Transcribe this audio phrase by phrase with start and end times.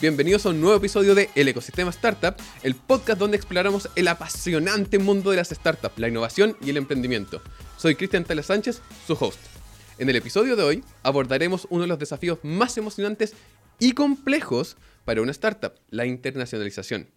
[0.00, 5.00] Bienvenidos a un nuevo episodio de El Ecosistema Startup, el podcast donde exploramos el apasionante
[5.00, 7.42] mundo de las startups, la innovación y el emprendimiento.
[7.76, 9.40] Soy Cristian Tala Sánchez, su host.
[9.98, 13.34] En el episodio de hoy abordaremos uno de los desafíos más emocionantes
[13.80, 17.08] y complejos para una startup, la internacionalización.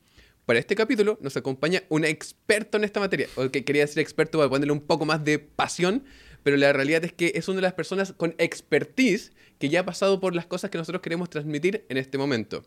[0.48, 4.40] Para este capítulo nos acompaña un experto en esta materia, o que quería decir experto
[4.40, 6.04] para ponerle un poco más de pasión,
[6.44, 9.86] pero la realidad es que es una de las personas con expertise que ya ha
[9.86, 12.64] pasado por las cosas que nosotros queremos transmitir en este momento.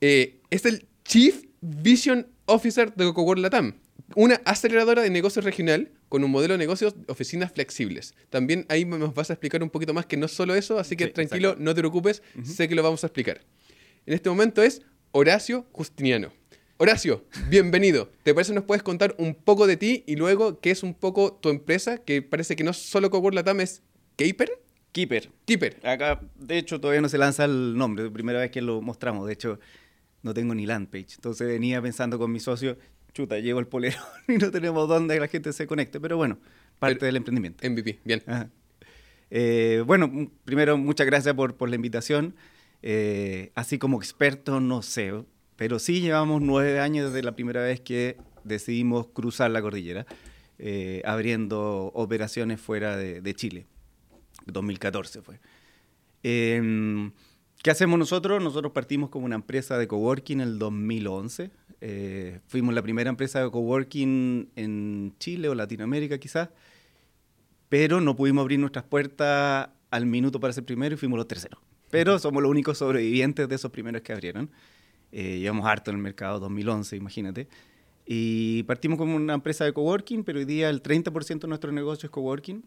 [0.00, 3.74] Eh, es el Chief Vision Officer de CocoWorld Latam,
[4.14, 8.14] una aceleradora de negocios regional con un modelo de negocios de oficinas flexibles.
[8.30, 11.06] También ahí nos vas a explicar un poquito más que no solo eso, así que
[11.06, 11.64] Sí, tranquilo, exacto.
[11.64, 13.40] no te preocupes, sé que lo vamos a explicar.
[14.06, 14.82] En este momento es
[15.12, 16.32] Horacio Justiniano.
[16.78, 18.10] Horacio, bienvenido.
[18.24, 21.32] ¿Te parece nos puedes contar un poco de ti y luego qué es un poco
[21.34, 23.82] tu empresa, que parece que no solo CocoWorld Latam es
[24.16, 24.50] Keeper?
[24.90, 25.30] Keeper.
[25.46, 25.86] Keeper.
[25.86, 29.26] Acá, de hecho, todavía no se lanza el nombre, primera vez que lo mostramos.
[29.26, 29.60] De hecho,
[30.22, 31.14] no tengo ni land page.
[31.14, 32.76] Entonces venía pensando con mi socio,
[33.12, 36.00] chuta, llevo el polero y no tenemos dónde la gente se conecte.
[36.00, 36.38] Pero bueno,
[36.80, 37.68] parte Pero- del emprendimiento.
[37.68, 38.22] MVP, bien.
[39.30, 42.34] Eh, bueno, primero, muchas gracias por, por la invitación.
[42.82, 45.12] Eh, así como experto, no sé,
[45.62, 50.06] pero sí llevamos nueve años desde la primera vez que decidimos cruzar la cordillera,
[50.58, 53.66] eh, abriendo operaciones fuera de, de Chile.
[54.46, 55.38] 2014 fue.
[56.24, 57.12] Eh,
[57.62, 58.42] ¿Qué hacemos nosotros?
[58.42, 61.52] Nosotros partimos como una empresa de coworking en el 2011.
[61.80, 66.48] Eh, fuimos la primera empresa de coworking en Chile o Latinoamérica quizás,
[67.68, 71.60] pero no pudimos abrir nuestras puertas al minuto para ser primero y fuimos los terceros.
[71.88, 74.50] Pero somos los únicos sobrevivientes de esos primeros que abrieron.
[75.12, 77.48] Eh, llevamos harto en el mercado, 2011, imagínate.
[78.04, 82.06] Y partimos como una empresa de coworking, pero hoy día el 30% de nuestro negocio
[82.06, 82.64] es coworking.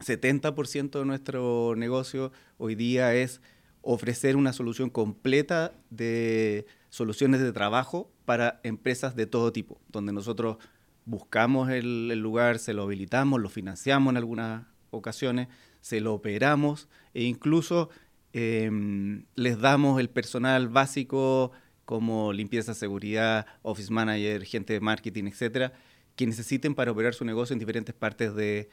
[0.00, 3.40] 70% de nuestro negocio hoy día es
[3.82, 10.58] ofrecer una solución completa de soluciones de trabajo para empresas de todo tipo, donde nosotros
[11.04, 15.48] buscamos el, el lugar, se lo habilitamos, lo financiamos en algunas ocasiones,
[15.80, 17.90] se lo operamos e incluso
[18.32, 21.52] em, les damos el personal básico
[21.90, 25.72] como limpieza, seguridad, office manager, gente de marketing, etcétera,
[26.14, 28.70] que necesiten para operar su negocio en diferentes partes de,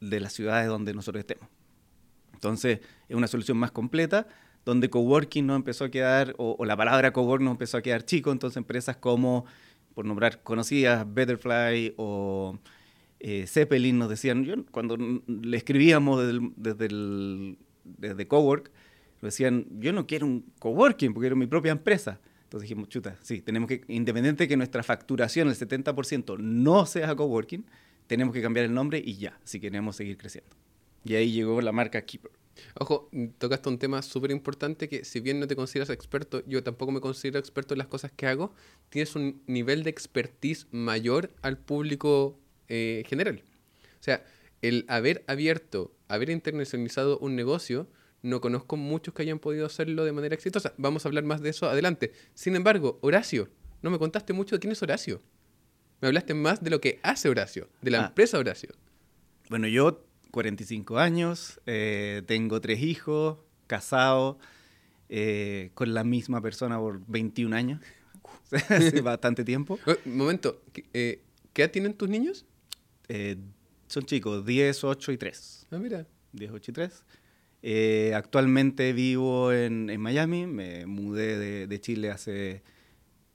[0.00, 1.48] de las ciudades donde nosotros estemos.
[2.32, 4.28] Entonces, es una solución más completa,
[4.64, 8.04] donde coworking no empezó a quedar, o, o la palabra cowork no empezó a quedar
[8.04, 9.44] chico, entonces empresas como,
[9.96, 12.60] por nombrar conocidas, Betterfly o
[13.18, 14.96] eh, Zeppelin nos decían, yo cuando
[15.26, 18.70] le escribíamos desde, el- desde, el- desde Cowork,
[19.20, 22.20] nos decían, yo no quiero un coworking porque quiero mi propia empresa.
[22.44, 27.14] Entonces dijimos, chuta, sí, tenemos que, independiente de que nuestra facturación, el 70%, no sea
[27.14, 27.64] coworking,
[28.06, 30.50] tenemos que cambiar el nombre y ya, si queremos seguir creciendo.
[31.04, 32.32] Y ahí llegó la marca Keeper.
[32.78, 33.08] Ojo,
[33.38, 37.00] tocaste un tema súper importante que si bien no te consideras experto, yo tampoco me
[37.00, 38.52] considero experto en las cosas que hago,
[38.88, 42.38] tienes un nivel de expertise mayor al público
[42.68, 43.42] eh, general.
[44.00, 44.24] O sea,
[44.62, 47.88] el haber abierto, haber internacionalizado un negocio,
[48.22, 50.74] no conozco muchos que hayan podido hacerlo de manera exitosa.
[50.76, 52.12] Vamos a hablar más de eso adelante.
[52.34, 53.48] Sin embargo, Horacio,
[53.82, 55.20] no me contaste mucho de quién es Horacio.
[56.00, 58.06] Me hablaste más de lo que hace Horacio, de la Ah.
[58.08, 58.70] empresa Horacio.
[59.48, 64.38] Bueno, yo 45 años, eh, tengo tres hijos, casado
[65.08, 67.80] eh, con la misma persona por 21 años,
[68.68, 69.78] hace bastante tiempo.
[70.04, 72.46] Un momento, ¿qué, eh, ¿qué edad tienen tus niños?
[73.88, 75.66] Son chicos, 10, 8 y 3.
[75.72, 76.06] Ah, mira.
[76.32, 77.02] 10, 8 y 3.
[77.62, 82.62] Eh, actualmente vivo en, en Miami, me mudé de, de Chile hace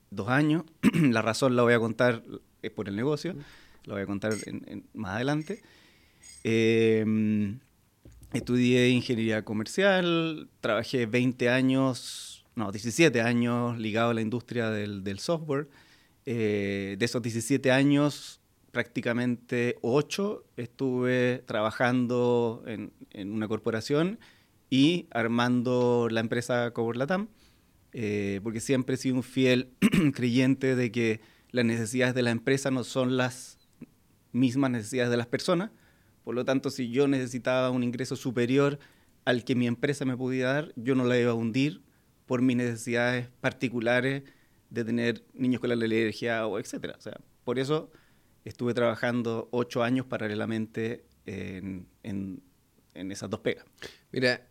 [0.09, 0.63] dos años.
[1.01, 2.23] la razón la voy a contar
[2.61, 3.35] es por el negocio,
[3.85, 5.61] la voy a contar en- en- más adelante.
[6.43, 7.55] Eh,
[8.33, 15.19] estudié ingeniería comercial, trabajé 20 años, no, 17 años ligado a la industria del, del
[15.19, 15.67] software.
[16.25, 18.39] Eh, de esos 17 años,
[18.75, 24.19] prácticamente 8 estuve trabajando en, en una corporación
[24.69, 27.29] y armando la empresa Cover Latam,
[27.93, 29.69] eh, porque siempre he sido un fiel
[30.13, 33.59] creyente de que las necesidades de la empresa no son las
[34.33, 35.71] mismas necesidades de las personas.
[36.25, 38.77] Por lo tanto, si yo necesitaba un ingreso superior
[39.23, 41.81] al que mi empresa me pudiera dar, yo no la iba a hundir
[42.25, 44.23] por mis necesidades particulares
[44.69, 46.95] de tener niños con la alergia o etcétera.
[46.97, 47.89] O sea, por eso
[48.45, 52.41] estuve trabajando ocho años paralelamente en, en-
[52.93, 53.65] en esas dos pegas.
[54.11, 54.47] Mira,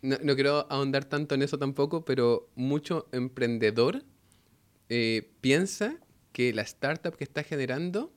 [0.00, 4.02] no, no quiero ahondar tanto en eso tampoco, pero mucho emprendedor
[4.88, 5.98] eh, piensa
[6.32, 8.12] que la startup que está generando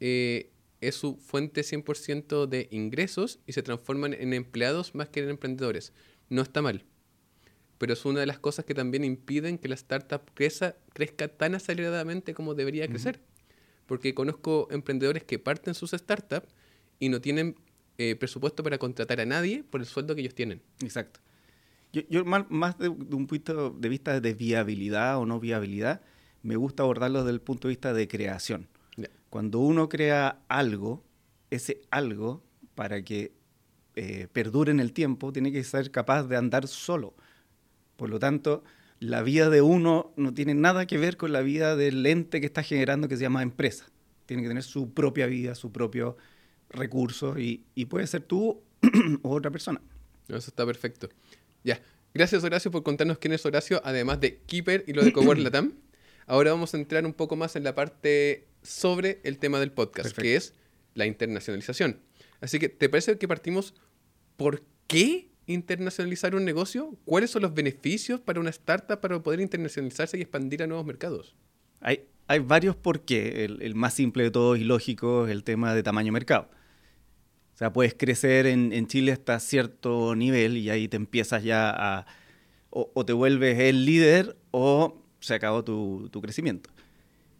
[0.00, 5.30] eh, es su fuente 100% de ingresos y se transforman en empleados más que en
[5.30, 5.92] emprendedores.
[6.30, 6.84] No está mal.
[7.78, 11.54] pero es una de las cosas que también impiden que la startup crezca, crezca tan
[11.54, 13.20] aceleradamente como debería crecer.
[13.86, 16.48] Porque conozco emprendedores que parten sus startups
[16.98, 17.56] y no tienen
[17.98, 20.62] eh, presupuesto para contratar a nadie por el sueldo que ellos tienen.
[20.82, 21.20] Exacto.
[21.92, 26.00] Yo, yo más, de, de un punto de vista de viabilidad o no viabilidad,
[26.42, 28.68] me gusta abordarlo desde el punto de vista de creación.
[29.30, 31.02] Cuando uno crea algo,
[31.50, 32.44] ese algo,
[32.76, 33.32] para que
[33.96, 37.14] eh, perdure en el tiempo, tiene que ser capaz de andar solo.
[37.96, 38.62] Por lo tanto,
[39.04, 42.46] la vida de uno no tiene nada que ver con la vida del ente que
[42.46, 43.86] está generando que se llama empresa.
[44.24, 46.16] Tiene que tener su propia vida, su propio
[46.70, 48.62] recurso y, y puede ser tú
[49.22, 49.82] o otra persona.
[50.26, 51.10] Eso está perfecto.
[51.62, 51.82] Ya.
[52.14, 55.74] Gracias, Horacio, por contarnos quién es Horacio, además de Keeper y lo de Cowork Latam.
[56.26, 60.04] Ahora vamos a entrar un poco más en la parte sobre el tema del podcast,
[60.04, 60.22] Perfecto.
[60.22, 60.54] que es
[60.94, 62.00] la internacionalización.
[62.40, 63.74] Así que, ¿te parece que partimos
[64.36, 66.96] por qué internacionalizar un negocio?
[67.04, 71.34] ¿Cuáles son los beneficios para una startup para poder internacionalizarse y expandir a nuevos mercados?
[71.80, 73.44] Hay, hay varios por qué.
[73.44, 76.48] El, más simple de todos y lógico es el tema de tamaño mercado.
[77.54, 82.06] O sea, puedes crecer en, Chile hasta cierto nivel y ahí te empiezas ya a...
[82.70, 86.70] O, te vuelves el líder o se acabó tu, tu crecimiento.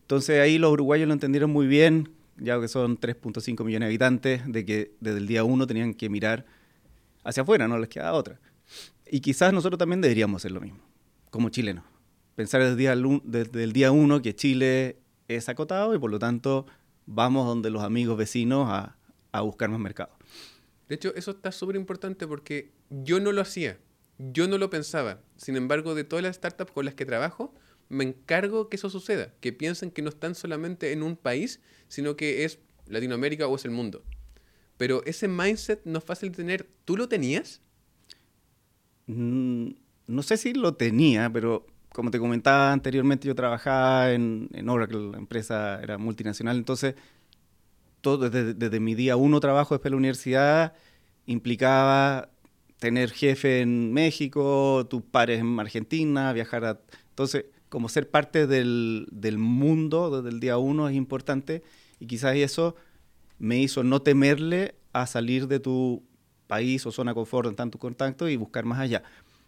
[0.03, 4.43] Entonces ahí los uruguayos lo entendieron muy bien, ya que son 3.5 millones de habitantes,
[4.47, 6.47] de que desde el día uno tenían que mirar
[7.25, 8.41] hacia afuera, no les queda otra.
[9.11, 10.81] Y quizás nosotros también deberíamos hacer lo mismo,
[11.31, 11.85] como chilenos.
[12.37, 14.99] Pensar desde el día, desde el día uno que Chile
[15.29, 16.67] es acotado y por lo tanto
[17.07, 18.97] vamos donde los amigos vecinos a,
[19.33, 20.11] a buscar más mercado.
[20.89, 23.79] De hecho, eso está súper importante porque yo no lo hacía,
[24.19, 25.21] yo no lo pensaba.
[25.37, 27.55] Sin embargo, de todas las startups con las que trabajo,
[27.89, 32.17] me encargo que eso suceda, que piensen que no están solamente en un país, sino
[32.17, 34.05] que es Latinoamérica o es el mundo.
[34.77, 36.69] Pero ese mindset no es fácil de tener.
[36.85, 37.61] ¿Tú lo tenías?
[39.07, 39.71] Mm,
[40.07, 45.11] No sé si lo tenía, pero como te comentaba anteriormente, yo trabajaba en, en Oracle,
[45.13, 46.95] la empresa era multinacional, entonces
[48.01, 50.75] todo desde, desde mi día uno trabajo después de la universidad
[51.27, 52.31] implicaba
[52.79, 56.81] tener jefe en México, tus pares en Argentina, viajar a...
[57.11, 61.63] Entonces, como ser parte del, del mundo desde el día uno es importante
[61.99, 62.77] y quizás eso
[63.45, 66.03] me hizo no temerle a salir de tu
[66.47, 69.03] país o zona de confort en tanto contacto y buscar más allá.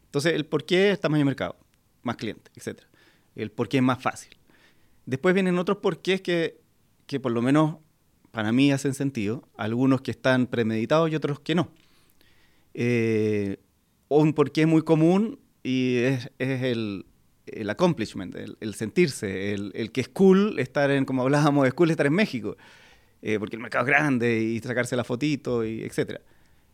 [0.05, 1.57] Entonces, el por qué es tamaño de mercado,
[2.03, 2.83] más clientes, etc.
[3.35, 4.37] El por qué es más fácil.
[5.07, 6.61] Después vienen otros porqués que,
[7.07, 7.77] que por lo menos
[8.33, 11.71] para mí hacen sentido, algunos que están premeditados y otros que no.
[12.75, 13.59] Eh,
[14.09, 17.07] un porqué muy común y es, el,
[17.47, 21.73] el accomplishment, el, el sentirse, el, el que es cool estar en, como hablábamos, es
[21.73, 22.59] cool estar en México,
[23.23, 26.21] eh, porque el mercado es grande y sacarse la fotito y etcétera.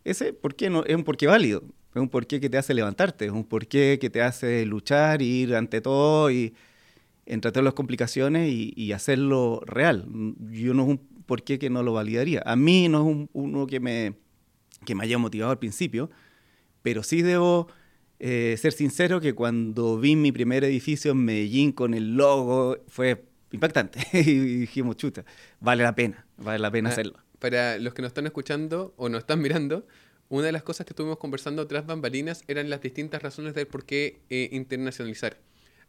[0.05, 1.63] Ese porqué no, es un porqué válido,
[1.95, 5.55] es un porqué que te hace levantarte, es un porqué que te hace luchar, ir
[5.55, 6.55] ante todo y
[7.25, 10.07] entre todas las complicaciones y, y hacerlo real.
[10.51, 12.43] Yo no es un porqué que no lo validaría.
[12.45, 14.15] A mí no es un, uno que me,
[14.85, 16.11] que me haya motivado al principio,
[16.83, 17.69] pero sí debo
[18.19, 23.25] eh, ser sincero que cuando vi mi primer edificio en Medellín con el logo fue
[23.53, 25.25] impactante y dijimos, chuta,
[25.61, 27.19] vale la pena, vale la pena Ah, hacerlo.
[27.39, 29.87] Para los que nos están escuchando o nos están mirando,
[30.29, 33.85] una de las cosas que estuvimos conversando tras bambalinas eran las distintas razones del por
[33.85, 35.39] qué eh, internacionalizar.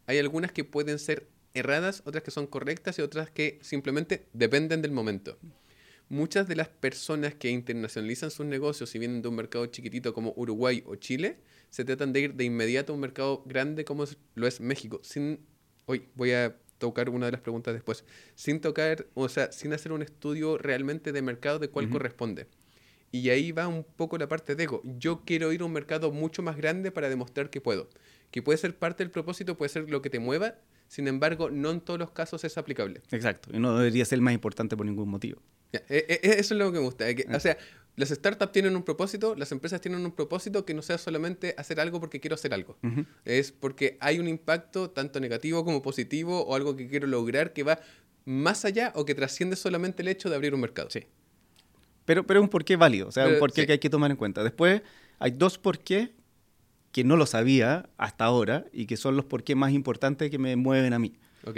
[0.05, 4.81] Hay algunas que pueden ser erradas, otras que son correctas y otras que simplemente dependen
[4.81, 5.37] del momento.
[6.09, 10.33] Muchas de las personas que internacionalizan sus negocios y vienen de un mercado chiquitito como
[10.35, 11.37] Uruguay o Chile,
[11.69, 14.99] se tratan de ir de inmediato a un mercado grande como lo es México.
[15.03, 15.39] Sin,
[15.85, 18.03] hoy voy a tocar una de las preguntas después.
[18.35, 21.93] Sin tocar, o sea, sin hacer un estudio realmente de mercado de cuál Ujú.
[21.93, 22.45] corresponde.
[23.09, 24.81] Y ahí va un poco la parte de ego.
[24.83, 27.87] Yo quiero ir a un mercado mucho más grande para demostrar que puedo.
[28.31, 30.55] Que puede ser parte del propósito, puede ser lo que te mueva,
[30.89, 33.01] sin embargo, no en todos los casos es aplicable.
[33.11, 35.41] Exacto, y no debería ser más importante por ningún motivo.
[35.71, 37.15] Ya, e- e- eso es lo que me gusta.
[37.15, 37.57] que- o sea,
[37.95, 41.79] las startups tienen un propósito, las empresas tienen un propósito que no sea solamente hacer
[41.79, 42.77] algo porque quiero hacer algo.
[43.23, 47.63] Es porque hay un impacto tanto negativo como positivo o algo que quiero lograr que
[47.63, 47.79] va
[48.25, 50.89] más allá o que trasciende solamente el hecho de abrir un mercado.
[50.89, 51.03] Sí.
[52.05, 53.67] Pero, pero es un porqué válido, o sea, Pero, un porqué sí.
[53.67, 54.43] que hay que tomar en cuenta.
[54.43, 54.81] Después
[55.19, 56.09] hay dos porqués
[56.91, 60.55] que no lo sabía hasta ahora y que son los porqués más importantes que me
[60.55, 61.13] mueven a mí.
[61.45, 61.57] ¿Ok?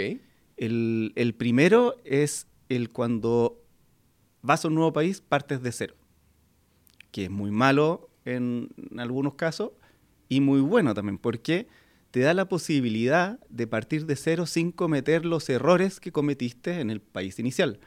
[0.57, 3.61] El, el primero es el cuando
[4.41, 5.95] vas a un nuevo país, partes de cero,
[7.15, 8.67] que es muy malo en,
[8.97, 9.71] algunos casos
[10.27, 11.65] y muy bueno también, porque
[12.11, 16.89] te da la posibilidad de partir de cero sin cometer los errores que cometiste en
[16.89, 17.79] el país inicial.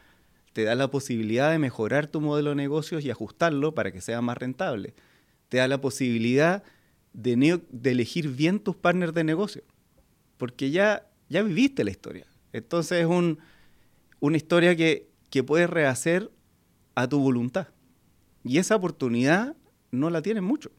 [0.55, 4.23] Te da la posibilidad de mejorar tu modelo de negocios y ajustarlo para que sea
[4.23, 4.95] más rentable.
[5.51, 6.63] Te da la posibilidad
[7.13, 9.63] de, de elegir bien tus partners de negocio,
[10.39, 12.27] porque ya, ya viviste la historia.
[12.55, 13.41] Entonces es un,
[14.21, 16.31] una historia que, que puedes rehacer
[16.95, 17.69] a tu voluntad.
[18.49, 19.57] Y esa oportunidad
[19.91, 20.71] no la tienen mucho.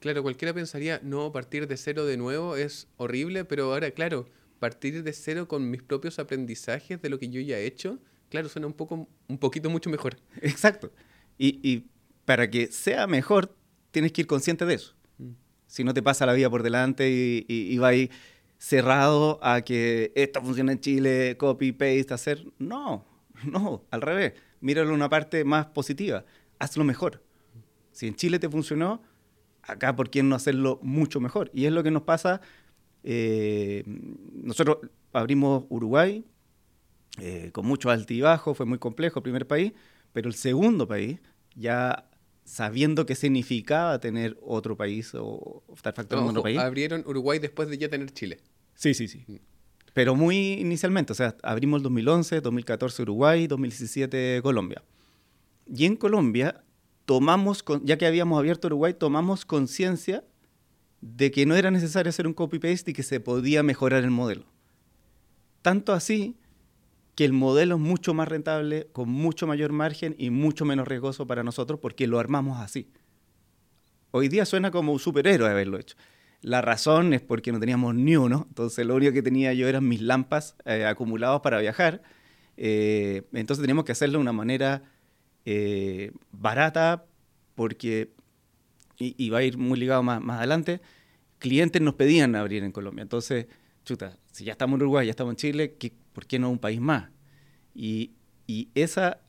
[0.00, 4.28] Claro, cualquiera pensaría, no, partir de cero de nuevo es horrible, pero ahora, claro,
[4.58, 8.48] partir de cero con mis propios aprendizajes de lo que yo ya he hecho, claro,
[8.48, 10.16] suena un, poco, un poquito mucho mejor.
[10.40, 10.92] Exacto.
[11.36, 11.86] Y, y
[12.24, 13.54] para que sea mejor,
[13.90, 14.94] tienes que ir consciente de eso.
[15.18, 15.32] Mm.
[15.66, 18.10] Si no te pasa la vida por delante y, y, y va ahí
[18.58, 22.44] cerrado a que esto funciona en Chile, copy, paste, hacer.
[22.58, 23.04] No,
[23.44, 24.34] no, al revés.
[24.60, 26.24] Míralo una parte más positiva.
[26.58, 27.22] Hazlo mejor.
[27.92, 29.02] Si en Chile te funcionó,
[29.62, 31.50] acá, ¿por qué no hacerlo mucho mejor?
[31.52, 32.40] Y es lo que nos pasa.
[33.04, 33.84] Eh,
[34.32, 34.78] nosotros
[35.12, 36.24] abrimos Uruguay
[37.20, 39.72] eh, con mucho altibajo, fue muy complejo el primer país,
[40.12, 41.18] pero el segundo país,
[41.54, 42.08] ya
[42.44, 46.58] sabiendo qué significaba tener otro país o estar facturando otro país.
[46.58, 48.40] Abrieron Uruguay después de ya tener Chile.
[48.74, 49.24] Sí, sí, sí.
[49.26, 49.36] Mm.
[49.92, 54.82] Pero muy inicialmente, o sea, abrimos el 2011, 2014 Uruguay, 2017 Colombia.
[55.68, 56.64] Y en Colombia
[57.04, 60.24] tomamos, ya que habíamos abierto Uruguay, tomamos conciencia
[61.00, 64.44] de que no era necesario hacer un copy-paste y que se podía mejorar el modelo.
[65.62, 66.36] Tanto así
[67.14, 71.26] que el modelo es mucho más rentable, con mucho mayor margen y mucho menos riesgoso
[71.26, 72.90] para nosotros porque lo armamos así.
[74.10, 75.96] Hoy día suena como un superhéroe haberlo hecho.
[76.40, 79.86] La razón es porque no teníamos ni uno, entonces lo único que tenía yo eran
[79.86, 82.02] mis lampas eh, acumulados para viajar.
[82.56, 84.82] Eh, entonces teníamos que hacerlo de una manera
[85.50, 87.06] eh, barata
[87.54, 88.10] porque,
[88.98, 90.82] y, va a ir muy ligado más, más adelante,
[91.38, 93.00] clientes nos pedían abrir en Colombia.
[93.00, 93.46] Entonces,
[93.82, 96.58] chuta, si ya estamos en Uruguay, ya estamos en Chile, ¿qué, ¿por qué no un
[96.58, 97.10] país más?
[97.74, 98.12] Y,
[98.74, 99.22] esa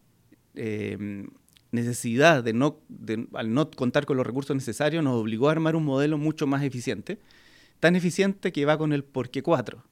[0.55, 1.29] em,
[1.71, 2.81] necesidad de no,
[3.33, 6.63] al no contar con los recursos necesarios nos obligó a armar un modelo mucho más
[6.63, 7.19] eficiente,
[7.79, 9.85] tan eficiente que va con el Porqué 4,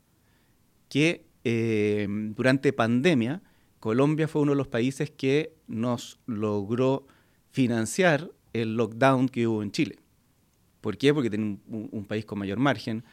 [0.89, 3.41] que em, durante pandemia
[3.79, 7.05] Colombia fue uno de los países que nos logró
[7.51, 9.98] financiar el lockdown que hubo en Chile.
[10.81, 11.13] ¿Por qué?
[11.13, 13.03] Porque tiene un país con mayor margen,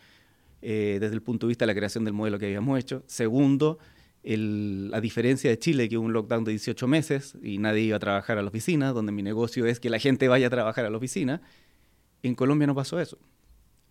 [0.66, 3.02] eh, desde el punto de vista de la creación del modelo que habíamos hecho.
[3.06, 3.78] Segundo,
[4.24, 8.00] a diferencia de Chile, que hubo un lockdown de 18 meses y nadie iba a
[8.00, 10.90] trabajar a la oficina, donde mi negocio es que la gente vaya a trabajar a
[10.90, 11.42] la oficina,
[12.22, 13.18] en Colombia no pasó eso.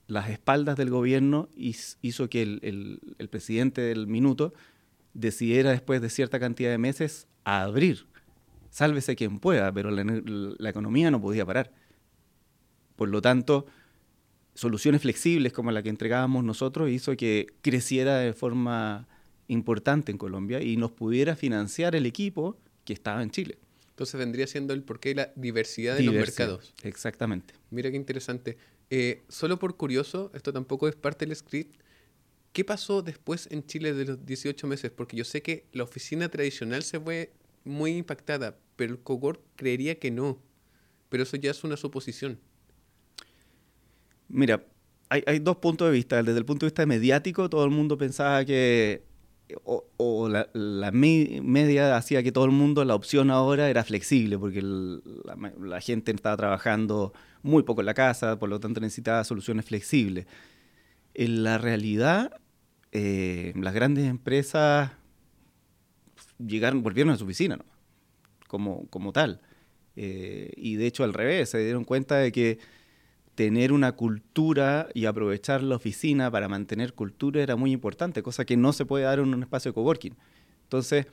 [0.08, 4.56] Las espaldas del gobierno hizo que el presidente del minuto
[5.14, 8.06] decidiera después de cierta cantidad de meses a abrir.
[8.70, 11.72] Sálvese quien pueda, pero la, la economía no podía parar.
[12.96, 13.66] Por lo tanto,
[14.56, 19.08] soluciones flexibles como la que entregábamos nosotros hizo que creciera de forma
[19.48, 23.58] importante en Colombia y nos pudiera financiar el equipo que estaba en Chile.
[23.90, 26.74] Entonces vendría siendo el porqué de la diversidad de los mercados.
[26.84, 27.54] Exactamente.
[27.70, 28.58] Mira qué interesante.
[28.90, 31.80] Eh, solo por curioso, esto tampoco es parte del script.
[32.54, 34.92] ¿Qué pasó después en Chile de los 18 meses?
[34.92, 37.34] Porque yo sé que la oficina tradicional se fue
[37.64, 40.40] muy impactada, pero el cowork creería que no.
[41.10, 42.40] Pero eso ya es una suposición.
[44.28, 44.64] Mira,
[45.10, 46.22] hay, dos puntos de vista.
[46.22, 49.04] Desde el punto de vista mediático, todo el mundo pensaba que,
[49.64, 55.82] o, la, media hacía que todo el mundo, la opción ahora era flexible, porque la,
[55.82, 60.28] gente estaba trabajando muy poco en la casa, por lo tanto necesitaba soluciones flexibles.
[61.14, 62.42] En la realidad,
[62.96, 64.92] eh, las grandes empresas
[66.38, 67.58] llegaron, volvieron a su oficina,
[68.48, 69.42] como, como tal.
[69.96, 72.60] Eh, y de hecho al revés, se dieron cuenta de que
[73.34, 78.58] tener una cultura y aprovechar la oficina para mantener cultura era muy importante, cosa que
[78.58, 80.16] no se puede dar en un espacio de coworking.
[80.62, 81.08] Entonces,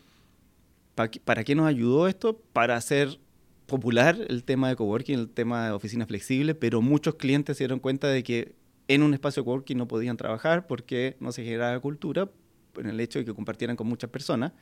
[0.94, 2.38] ¿para qué nos ayudó esto?
[2.52, 3.18] Para hacer
[3.64, 7.78] popular el tema de coworking, el tema de oficina flexible, pero muchos clientes se dieron
[7.78, 8.60] cuenta de que
[8.90, 12.28] en un espacio de coworking no podían trabajar porque no se generaba cultura
[12.76, 14.52] en el hecho de que compartieran con muchas personas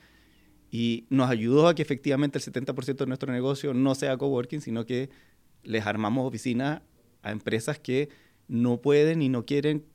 [0.70, 4.84] y nos ayudó a que efectivamente el 70% de nuestro negocio no sea coworking, sino
[4.84, 5.08] que
[5.62, 6.82] les armamos oficinas
[7.22, 8.10] a empresas que
[8.48, 9.86] no pueden y no quieren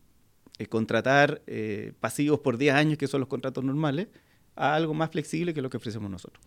[0.58, 4.08] eh, contratar eh, pasivos por 10 años, que son los contratos normales,
[4.56, 6.44] a algo más flexible que lo que ofrecemos nosotros.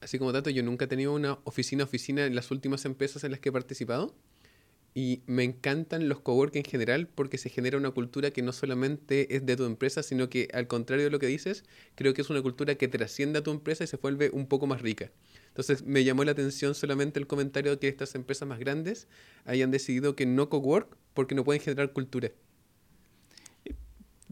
[0.00, 3.30] Así como dato, yo nunca he tenido una oficina oficina en las últimas empresas en
[3.30, 4.16] las que he participado.
[4.92, 9.36] Y me encantan los cowork en general porque se genera una cultura que no solamente
[9.36, 12.30] es de tu empresa, sino que al contrario de lo que dices, creo que es
[12.30, 15.12] una cultura que trasciende a tu empresa y se vuelve un poco más rica.
[15.48, 19.06] Entonces me llamó la atención solamente el comentario de que estas empresas más grandes
[19.44, 22.32] hayan decidido que no cowork porque no pueden generar cultura.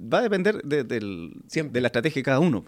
[0.00, 2.64] Va a depender de, de la estrategia de cada uno.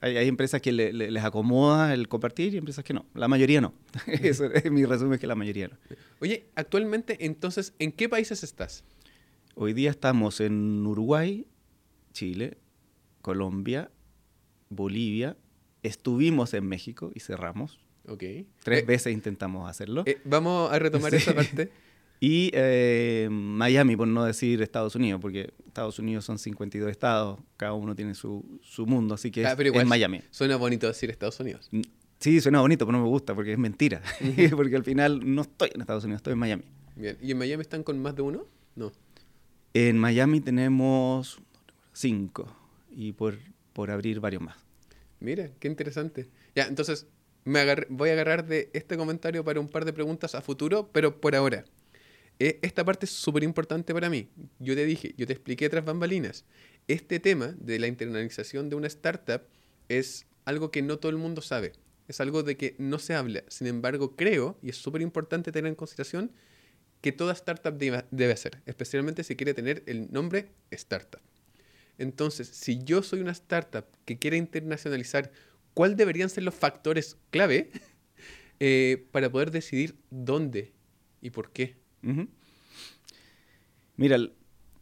[0.00, 3.04] hay, empresas que les acomoda el compartir y empresas que no.
[3.14, 3.74] La mayoría no.
[4.06, 5.76] Eso es mi resumen, es que la mayoría no.
[6.20, 8.84] Oye, actualmente entonces, ¿en qué países estás?
[9.56, 11.46] Hoy día estamos en Uruguay,
[12.12, 12.58] Chile,
[13.22, 13.90] Colombia,
[14.68, 15.36] Bolivia.
[15.82, 17.80] Estuvimos en México y cerramos.
[18.06, 18.22] Ok.
[18.62, 20.02] Tres Eh, veces intentamos hacerlo.
[20.06, 21.16] eh, vamos a retomar Sí.
[21.16, 21.70] esa parte.
[22.20, 27.74] Y eh, Miami, por no decir Estados Unidos, porque Estados Unidos son 52 estados, cada
[27.74, 30.22] uno tiene su, su mundo, así que Ah, es, pero igual es Miami.
[30.30, 31.70] Suena bonito decir Estados Unidos.
[32.18, 34.02] Sí, suena bonito, pero no me gusta porque es mentira.
[34.56, 36.64] porque al final no estoy en Estados Unidos, estoy en Miami.
[36.96, 37.16] Bien.
[37.22, 38.44] ¿Y en Miami están con más de uno?
[38.74, 38.90] No.
[39.74, 41.38] En Miami tenemos
[41.92, 42.48] cinco
[42.90, 43.38] y por,
[43.72, 44.56] por abrir varios más.
[45.20, 46.28] Mira, qué interesante.
[46.56, 47.06] Ya, entonces
[47.44, 51.20] me voy a agarrar de este comentario para un par de preguntas a futuro, pero
[51.20, 51.64] por ahora.
[52.38, 54.28] Eh, esta parte es súper importante para mí.
[54.58, 56.44] Yo te dije, yo te expliqué tras bambalinas.
[56.86, 59.42] Este tema de la internalización de una startup
[59.88, 61.72] es algo que no todo el mundo sabe.
[62.06, 63.44] Es algo de que no se habla.
[63.48, 66.32] Sin embargo, creo, y es súper importante tener en consideración,
[67.00, 71.20] que toda startup debe hacer, especialmente si quiere tener el nombre startup.
[71.96, 75.30] Entonces, si yo soy una startup que quiere internacionalizar,
[75.74, 77.70] ¿cuáles deberían ser los factores clave
[78.60, 80.72] eh, para poder decidir dónde
[81.20, 81.76] y por qué?
[83.96, 84.18] Mira,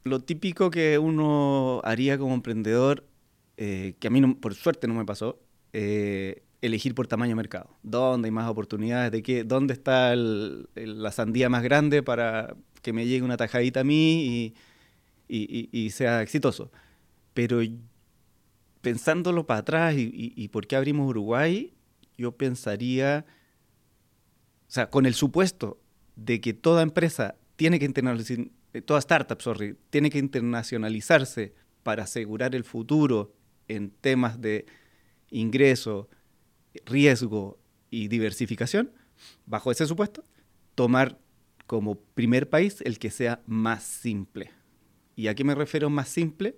[0.04, 3.04] lo típico que uno haría como emprendedor,
[3.56, 5.40] eh, que a mí por suerte no me pasó,
[5.73, 7.70] eh, elegir por tamaño mercado.
[7.82, 9.12] ¿Dónde hay más oportunidades?
[9.12, 9.44] ¿De qué?
[9.44, 14.54] ¿Dónde está la sandía más grande para que me llegue una tajadita a mí
[15.28, 16.70] y, y- sea exitoso?
[17.35, 17.61] Pero
[18.80, 21.73] pensándolo para atrás y por qué abrimos Uruguay,
[22.16, 23.26] yo pensaría,
[24.68, 25.78] o sea, con el supuesto
[26.16, 28.52] de que toda empresa tiene que internacionalizar,
[28.85, 29.38] toda startup,
[29.90, 33.32] tiene que internacionalizarse para asegurar el futuro
[33.68, 34.66] en temas de
[35.30, 36.08] ingreso,
[36.85, 37.58] riesgo
[37.90, 38.92] y diversificación,
[39.47, 40.25] bajo ese supuesto,
[40.75, 41.19] tomar
[41.67, 44.50] como primer país el que sea más simple.
[45.14, 46.56] ¿Y a qué me refiero más simple?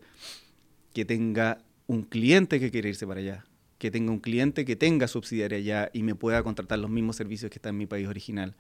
[0.93, 3.47] Que tenga un cliente que quiere irse para allá,
[3.79, 7.51] que tenga un cliente que tenga subsidiaria allá y me pueda contratar los mismos servicios
[7.51, 8.57] que está en mi país original,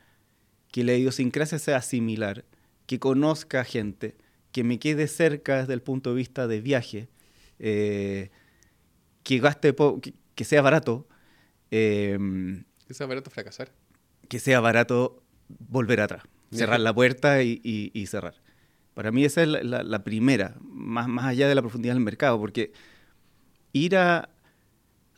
[0.70, 2.44] que la idiosincrasia sea similar,
[2.87, 4.16] que conozca gente,
[4.52, 7.09] que me quede cerca desde el punto de vista de viaje,
[7.59, 8.31] eh,
[9.22, 11.07] que gaste po- que, que sea barato,
[11.70, 12.18] eh,
[12.87, 13.72] Que sea barato fracasar.
[14.28, 18.35] que sea barato volver atrás, cerrar la puerta y, y- y cerrar.
[18.94, 22.02] Para mí esa es la, la- la primera, más, más allá de la profundidad del
[22.02, 22.72] mercado, porque
[23.72, 24.28] ir a,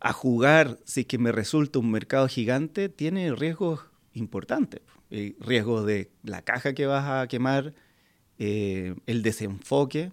[0.01, 3.81] a jugar, si es que me resulta un mercado gigante, tiene riesgos
[4.13, 4.81] importantes.
[5.11, 7.75] Eh, riesgos de la caja que vas a quemar,
[8.39, 10.13] eh, el desenfoque,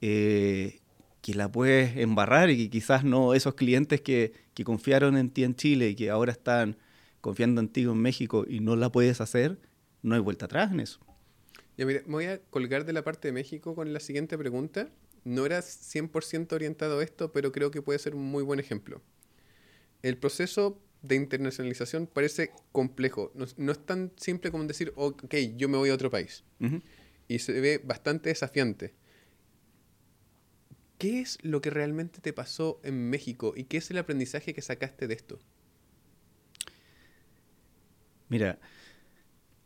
[0.00, 0.80] eh,
[1.22, 5.44] que la puedes embarrar y que quizás no esos clientes que, que confiaron en ti
[5.44, 6.76] en Chile y que ahora están
[7.20, 9.58] confiando en ti en México y no la puedes hacer,
[10.02, 10.98] no hay vuelta atrás en eso.
[11.76, 14.90] Ya, mira, me voy a colgar de la parte de México con la siguiente pregunta.
[15.24, 19.02] No era 100% orientado a esto, pero creo que puede ser un muy buen ejemplo.
[20.02, 23.32] El proceso de internacionalización parece complejo.
[23.34, 26.44] No, no es tan simple como decir, ok, yo me voy a otro país.
[27.28, 28.94] Y se ve bastante desafiante.
[30.98, 34.60] ¿Qué es lo que realmente te pasó en México y qué es el aprendizaje que
[34.60, 35.38] sacaste de esto?
[38.28, 38.58] Mira,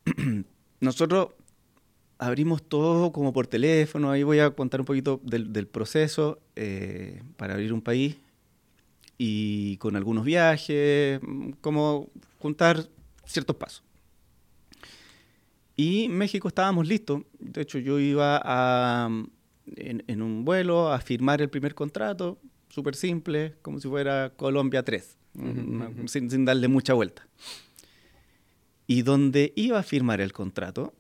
[0.80, 1.30] nosotros
[2.18, 7.20] abrimos todo como por teléfono, ahí voy a contar un poquito del, del proceso eh,
[7.36, 8.16] para abrir un país
[9.18, 11.20] y con algunos viajes,
[11.60, 12.88] como juntar
[13.24, 13.82] ciertos pasos.
[15.76, 19.08] Y en México estábamos listos, de hecho yo iba a,
[19.76, 24.84] en, en un vuelo a firmar el primer contrato, súper simple, como si fuera Colombia
[24.84, 26.06] 3, una- ujú.
[26.08, 27.26] sin, sin darle mucha vuelta.
[28.86, 30.94] Y donde iba a firmar el contrato,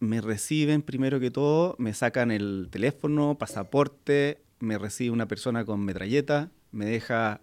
[0.00, 5.84] me reciben primero que todo, me sacan el teléfono, pasaporte, me recibe una persona con
[5.84, 7.40] metralleta, me deja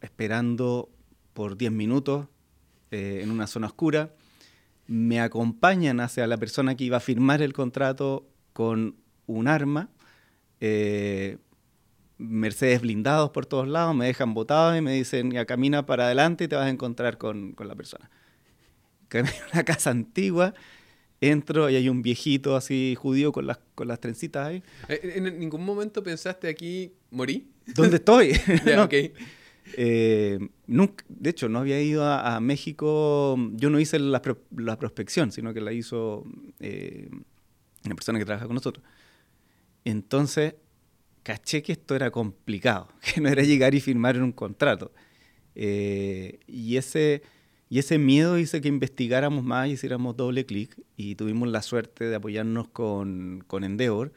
[0.00, 0.88] esperando
[1.34, 2.26] por 10 minutos
[2.90, 4.14] eh, en una zona oscura,
[4.86, 9.90] me acompañan hacia la persona que iba a firmar el contrato con un arma,
[10.60, 11.38] eh,
[12.16, 16.44] Mercedes blindados por todos lados, me dejan botado y me dicen, ya camina para adelante
[16.44, 18.10] y te vas a encontrar con, con la persona.
[19.08, 20.54] Camino a una casa antigua,
[21.20, 24.62] entro y hay un viejito así judío con las, con las trencitas ahí.
[24.88, 27.50] Eh, ¿En ningún momento pensaste aquí morí?
[27.74, 28.32] ¿Dónde estoy?
[28.66, 28.84] Ya, No.
[28.84, 28.94] ok.
[29.76, 34.42] Eh, nunca, de hecho, no había ido a, a México, yo no hice la, pro-
[34.56, 36.24] la prospección, sino que la hizo
[36.58, 37.08] eh,
[37.84, 38.84] una persona que trabaja con nosotros.
[39.84, 40.54] Entonces,
[41.22, 44.92] caché que esto era complicado, que no era llegar y firmar en un contrato.
[45.54, 47.22] Eh, y ese,
[47.68, 52.04] Y ese miedo hizo que investigáramos más y hiciéramos doble clic y tuvimos la suerte
[52.04, 54.12] de apoyarnos con, con Endeavor,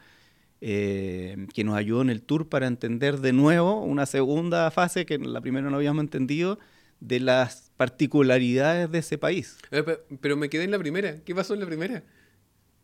[0.66, 5.16] eh, que nos ayudó en el tour para entender de nuevo una segunda fase que
[5.16, 6.58] en la primera no habíamos entendido
[7.02, 9.58] de las particularidades de ese país.
[9.72, 9.84] Eh,
[10.22, 11.18] pero me quedé en la primera.
[11.26, 12.02] ¿Qué pasó en la primera?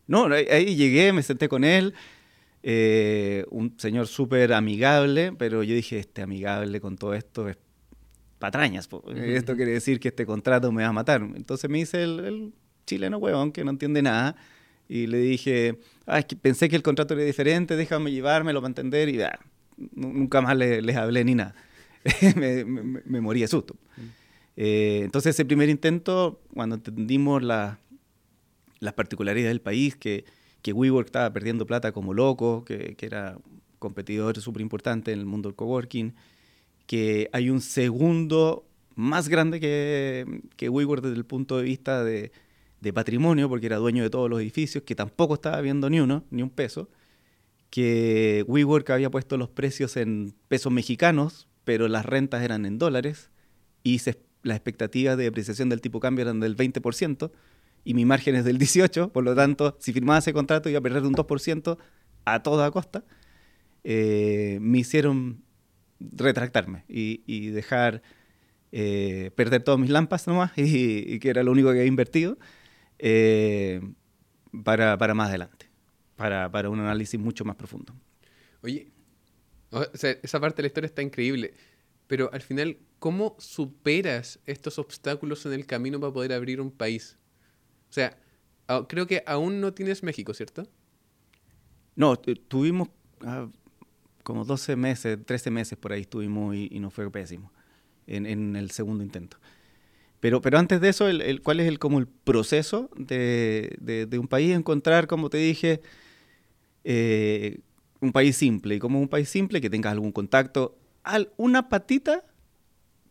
[0.07, 1.93] No, ahí, llegué, me senté con él,
[2.63, 7.57] eh, un señor súper amigable, pero yo dije, este amigable con todo esto es
[8.39, 8.89] patrañas.
[9.15, 11.21] Esto quiere decir que este contrato me va a matar.
[11.21, 12.51] Entonces me dice el,
[12.85, 14.35] chileno huevón que no entiende nada.
[14.89, 19.07] Y le dije, ah, que pensé que el contrato era diferente, déjame llevármelo para entender.
[19.07, 19.39] Y ah,
[19.93, 21.53] nunca más les, hablé ni nada.
[22.35, 23.75] me, me, morí de susto.
[24.57, 27.77] Eh, entonces ese primer intento, cuando entendimos las
[28.95, 30.25] particularidades del país, que,
[30.63, 33.37] que WeWork estaba perdiendo plata como loco, que, que era
[33.77, 36.15] competidor súper importante en el mundo del coworking,
[36.87, 42.31] que hay un segundo más grande que, que WeWork desde el punto de vista de,
[42.81, 46.25] de, patrimonio, porque era dueño de todos los edificios, que tampoco estaba viendo ni uno,
[46.31, 46.89] ni un peso,
[47.69, 53.29] que WeWork había puesto los precios en pesos mexicanos, pero las rentas eran en dólares,
[53.83, 54.01] y
[54.43, 57.31] las expectativas de depreciación del tipo cambio eran del 20%,
[57.83, 60.81] y mi margen es del 18%, por lo tanto, si firmaba ese contrato iba a
[60.81, 61.77] perder un 2%
[62.25, 63.03] a toda costa.
[63.83, 65.41] Eh, me hicieron
[65.99, 68.01] retractarme y, dejar
[68.71, 72.37] eh, perder todas mis lámparas nomás y, que era lo único que había invertido
[72.99, 73.81] eh,
[74.63, 75.69] para, para, más adelante,
[76.15, 77.93] para, para, un análisis mucho más profundo.
[78.61, 78.91] Oye,
[79.93, 81.53] esa parte de la historia está increíble,
[82.07, 87.17] pero al final, ¿cómo superas estos obstáculos en el camino para poder abrir un país?
[87.89, 88.17] O sea,
[88.87, 90.67] creo que aún no tienes México, ¿cierto?
[91.95, 92.89] No, tuvimos,
[93.21, 93.49] ah,
[94.23, 97.51] como 12 meses, 13 meses por ahí estuvimos y, y nos fue pésimo
[98.09, 99.37] en, el segundo intento.
[100.19, 104.53] Pero, pero antes de eso, el, ¿cuál es el, como el proceso de, un país?
[104.53, 105.81] Encontrar, como te dije,
[106.83, 107.59] eh,
[108.01, 108.75] un país simple.
[108.75, 112.25] Y como un país simple, que tengas algún contacto, al, una patita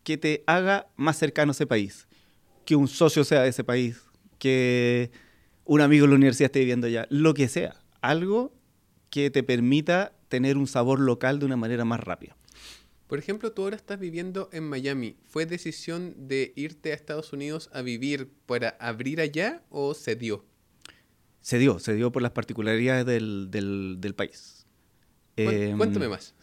[0.03, 2.09] que te haga más cercano a ese país.
[2.66, 4.03] Que un socio sea de ese país.
[4.38, 5.11] Que
[5.64, 7.07] un amigo de la universidad esté viviendo allá.
[7.09, 7.77] Lo que sea.
[8.03, 8.53] Algo
[9.11, 12.37] que te permita tener un sabor local de una manera más rápida.
[13.09, 15.16] Por ejemplo, tú ahora estás viviendo en Miami.
[15.27, 20.44] ¿Fue decisión de irte a Estados Unidos a vivir para abrir allá o se dio?
[21.40, 24.66] Se dio, se dio por las particularidades del, del, país.
[25.35, 26.35] Cuéntame em, más.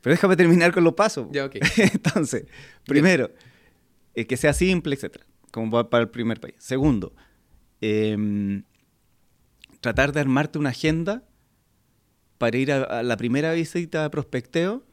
[0.00, 1.28] Pero déjame terminar con los pasos.
[1.30, 1.56] Ya, ok.
[1.76, 2.46] Entonces,
[2.84, 3.30] primero,
[4.16, 6.56] eh, que sea simple, etcétera, como para el primer país.
[6.58, 7.14] Segundo,
[7.80, 8.64] em,
[9.80, 11.22] tratar de armarte una agenda
[12.38, 14.84] para ir a, la primera visita de prospecteo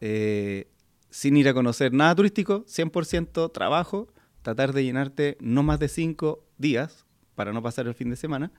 [0.00, 0.68] eh,
[1.10, 6.46] sin ir a conocer nada turístico, 100% trabajo, tratar de llenarte no más de cinco
[6.58, 8.52] días para no pasar el fin de semana.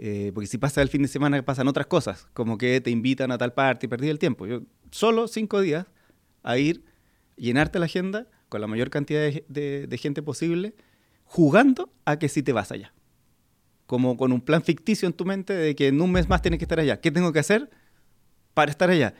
[0.00, 3.32] Eh, porque si pasa el fin de semana pasan otras cosas, como que te invitan
[3.32, 4.46] a tal parte y perdí el tiempo.
[4.46, 5.86] Yo solo cinco días
[6.44, 6.84] a ir,
[7.36, 10.74] llenarte la agenda con la mayor cantidad de gente posible,
[11.24, 12.94] jugando a que si te vas allá
[13.88, 16.58] como con un plan ficticio en tu mente de que en un mes más tienes
[16.58, 17.00] que estar allá.
[17.00, 17.70] ¿Qué tengo que hacer
[18.52, 19.14] para estar allá?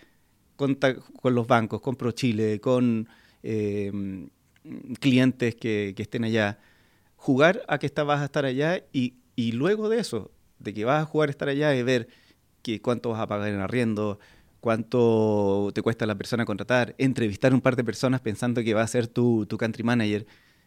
[0.59, 3.09] Con, con los bancos, con ProChile, con
[3.45, 3.93] eh,
[5.01, 6.59] clientes que, que, estén allá.
[7.17, 9.15] Jugar a que vas a estar allá y,
[9.53, 12.09] luego de eso, de que vas a jugar a estar allá y ver
[12.63, 14.19] que cuánto vas a pagar en arriendo,
[14.61, 18.87] cuánto te cuesta la persona contratar, entrevistar un par de personas pensando que va a
[18.89, 20.27] ser tu, country manager.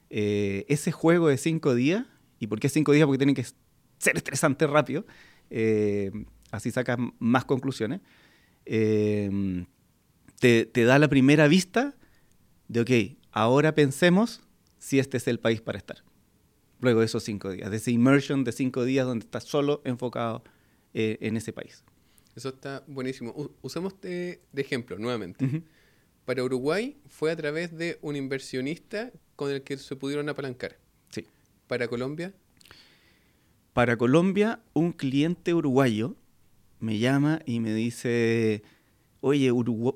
[0.10, 2.06] Eh, ese juego de cinco días,
[2.40, 3.06] ¿y por qué cinco días?
[3.06, 3.46] Porque tienen que
[3.98, 5.06] ser estresante rápido,
[5.50, 6.12] eh,
[6.50, 8.02] así sacas más conclusiones,
[10.42, 11.96] te, da la primera vista
[12.68, 14.42] de, ok, ahora pensemos
[14.80, 16.04] si este es el país para estar.
[16.80, 20.44] Luego de esos cinco días, de ese immersion de cinco días donde estás solo enfocado
[20.94, 21.84] eh, en ese país.
[22.36, 23.52] Eso está buenísimo.
[23.62, 25.64] usemos de, ejemplo nuevamente.
[26.26, 30.78] Para Uruguay fue a través de un inversionista con el que se pudieron apalancar.
[31.10, 31.28] Sí.
[31.68, 32.34] Para Colombia
[33.74, 36.18] para Colombia, un cliente uruguayo
[36.82, 38.64] me llama y me dice,
[39.22, 39.48] oye,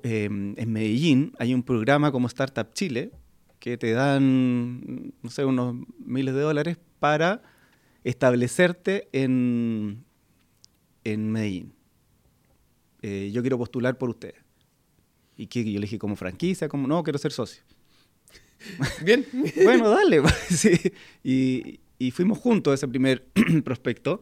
[0.03, 3.11] em, en Medellín hay un programa como Startup Chile
[3.59, 7.41] que te dan, no sé, unos miles de dólares para
[8.03, 10.05] establecerte en,
[11.03, 11.73] en Medellín.
[13.01, 14.35] Eh, yo quiero postular por ustedes.
[15.35, 17.63] Y que yo le dije, como franquicia, como no, quiero ser socio.
[19.03, 19.25] Bien.
[19.63, 20.21] bueno, dale.
[20.49, 20.79] sí.
[21.23, 23.25] Y, y fuimos juntos a ese primer
[23.63, 24.21] prospecto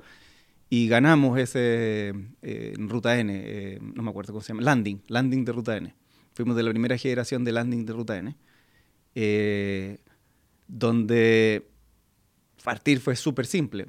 [0.70, 5.46] y ganamos ese eh, Ruta N, eh, no me acuerdo cómo se llama, Landing, Landing
[5.46, 5.94] de Ruta N.
[6.34, 8.36] Fuimos de la primera generación de Landing de Ruta N.
[9.16, 10.00] Eh,
[10.68, 11.68] donde
[12.64, 13.88] partir fue súper simple,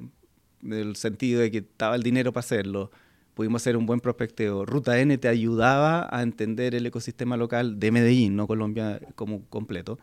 [0.61, 2.91] en el sentido de que estaba el dinero para hacerlo,
[3.33, 4.65] pudimos hacer un buen prospecteo.
[4.65, 9.97] Ruta N te ayudaba a entender el ecosistema local de Medellín, no Colombia como completo.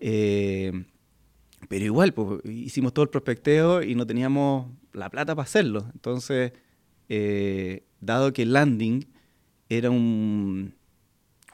[0.00, 0.72] Eh,
[1.68, 5.86] pero igual, pues, hicimos todo el prospecteo y no teníamos la plata para hacerlo.
[5.92, 6.52] Entonces,
[7.08, 9.06] eh, dado que Landing
[9.68, 10.74] era un,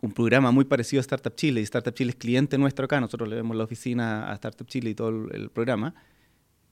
[0.02, 3.28] un programa muy parecido a Startup Chile, y Startup Chile es cliente nuestro acá, nosotros
[3.28, 5.94] le vemos la oficina a Startup Chile y todo el, programa,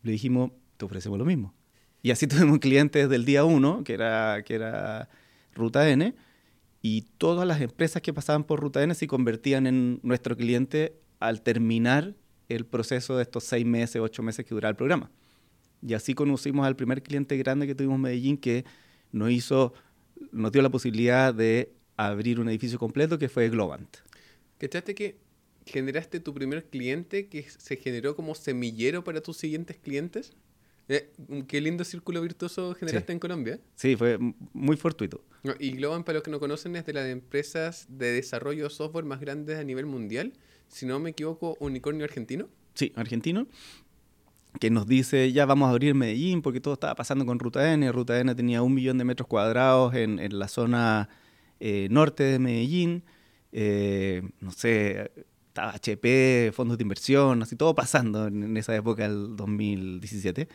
[0.03, 1.55] le dijimos, te ofrecemos lo mismo.
[2.03, 5.09] Y así tuvimos clientes desde el día uno, que era, que era
[5.55, 6.14] Ruta N,
[6.83, 11.40] y todas las empresas que pasaban por Ruta N se convertían en nuestro cliente al
[11.40, 12.14] terminar
[12.50, 15.11] el proceso de estos seis meses, ocho meses que duraba el programa.
[15.87, 18.64] Y así conocimos al primer cliente grande que tuvimos en Medellín que
[19.12, 19.75] nos hizo,
[20.33, 23.99] nos dio la posibilidad de abrir un edificio completo que fue Globant.
[24.59, 25.16] ¿Cachaste que
[25.66, 30.33] generaste tu primer cliente que se generó como semillero para tus siguientes clientes?
[30.88, 31.11] Eh,
[31.49, 33.12] qué lindo círculo virtuoso generaste Sí.
[33.14, 33.61] en Colombia.
[33.75, 34.18] Sí, fue
[34.53, 35.23] muy fortuito.
[35.59, 39.05] Y Globan, para los que no conocen, es de las empresas de desarrollo de software
[39.05, 40.33] más grandes a nivel mundial.
[40.68, 42.49] Si no me equivoco, unicornio argentino.
[42.75, 43.47] Sí, argentino,
[44.61, 47.90] que nos dice, ya vamos a abrir Medellín porque todo estaba pasando con Ruta N.
[47.93, 51.09] Ruta N tenía un millón de metros cuadrados en, en la zona
[51.61, 53.03] eh, norte de Medellín.
[53.53, 55.11] Eh, no sé,
[55.49, 60.49] estaba HP, fondos de inversión, así todo pasando en, en esa época, el 2017.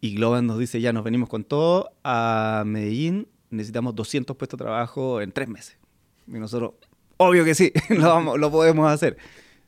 [0.00, 4.64] Y Globan nos dice, ya nos venimos con todo a Medellín, necesitamos 200 puestos de
[4.64, 5.76] trabajo en tres meses.
[6.28, 6.72] Y nosotros,
[7.16, 9.16] obvio que sí, lo, vamos- lo podemos hacer.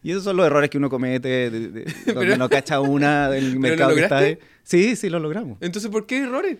[0.03, 3.29] Y esos son los errores que uno comete, de- de- donde Pero- no cacha una
[3.29, 4.39] del mercado que está ahí.
[4.63, 5.59] Sí, sí, lo logramos.
[5.61, 6.57] Entonces, ¿por qué errores?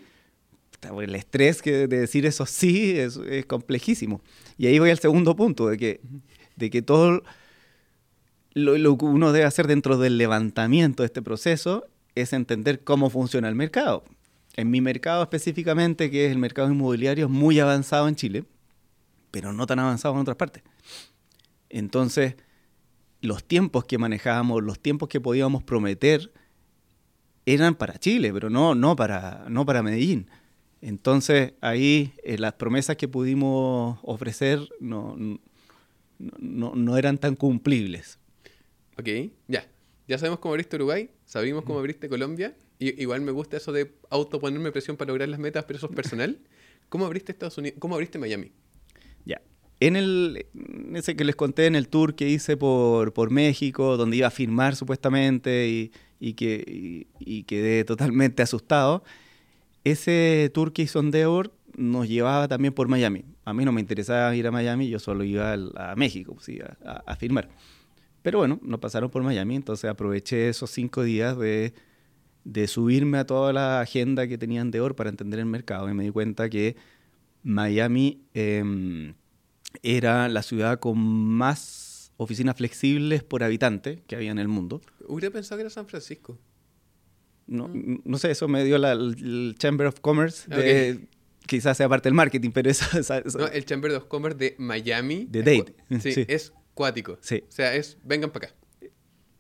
[0.91, 4.23] Bueno, El estrés que de decir eso sí es, es complejísimo.
[4.57, 6.01] Y ahí voy al segundo punto, de que,
[6.57, 7.23] de que todo
[8.55, 13.11] lo, lo que uno debe hacer dentro del levantamiento de este proceso es entender cómo
[13.11, 14.05] funciona el mercado.
[14.57, 18.45] En mi mercado específicamente, que es el mercado inmobiliario, es muy avanzado en Chile,
[19.31, 20.63] pero no tan avanzado en otras partes.
[21.69, 22.35] Entonces,
[23.23, 26.33] los tiempos que manejábamos, los tiempos que podíamos prometer,
[27.47, 30.27] eran para Chile, pero no, no, para, no para Medellín.
[30.83, 35.41] Entonces, ahí eh, las promesas que pudimos ofrecer no, no,
[36.39, 38.19] no- no eran tan cumplibles.
[38.99, 39.09] Ok,
[39.49, 39.67] ya.
[40.09, 42.55] Ya sabemos cómo abriste Uruguay, sabimos cómo abriste Colombia.
[42.79, 45.95] Y, igual me gusta eso de autoponerme presión para lograr las metas, pero eso es
[45.95, 46.39] personal.
[46.89, 47.79] ¿Cómo abriste Estados Unidos?
[47.79, 48.51] ¿Cómo abriste Miami?
[49.81, 50.47] En el,
[50.95, 54.31] ese que les conté en el tour que hice por, por México, donde iba a
[54.31, 59.03] firmar supuestamente y, y que, y, y quedé totalmente asustado,
[59.85, 63.25] ese tour que hizo Endeavor nos llevaba también por Miami.
[63.45, 66.47] A mí no me interesaba ir a Miami, yo solo iba al- a, México pues,
[66.47, 67.49] sí, a, a- a firmar.
[68.23, 71.73] Pero bueno, nos pasaron por Miami, entonces aproveché esos cinco días de,
[72.45, 76.05] de subirme a toda la agenda que tenía Endeavor para entender el mercado y me
[76.05, 76.77] di cuenta que
[77.43, 78.23] Miami...
[78.35, 79.15] em,
[79.83, 84.81] era la ciudad con más oficinas flexibles por habitante que había en el mundo.
[85.09, 86.39] Hubiera pensado que era San Francisco.
[87.47, 88.03] No, Mm.
[88.05, 91.09] no sé, eso me dio la, el Chamber of Commerce, de-
[91.47, 95.27] quizás sea parte del marketing, pero esa- esa- No, el Chamber of Commerce de Miami.
[95.29, 95.75] De es Dade.
[96.01, 96.25] Sí, Sí.
[96.29, 97.19] es cuático.
[97.21, 97.43] Sí.
[97.49, 98.57] O sea, es vengan para acá.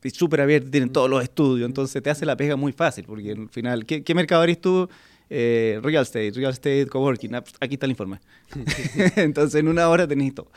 [0.02, 3.32] es súper abierto, tienen todos los estudios, entonces te hace la pega muy fácil, porque
[3.32, 4.88] al final, ¿qué, qué mercado eres tú?
[5.32, 8.18] Eh, real estate, real estate, coworking, ah, aquí está el informe.
[9.16, 10.50] entonces en una hora tenés todo.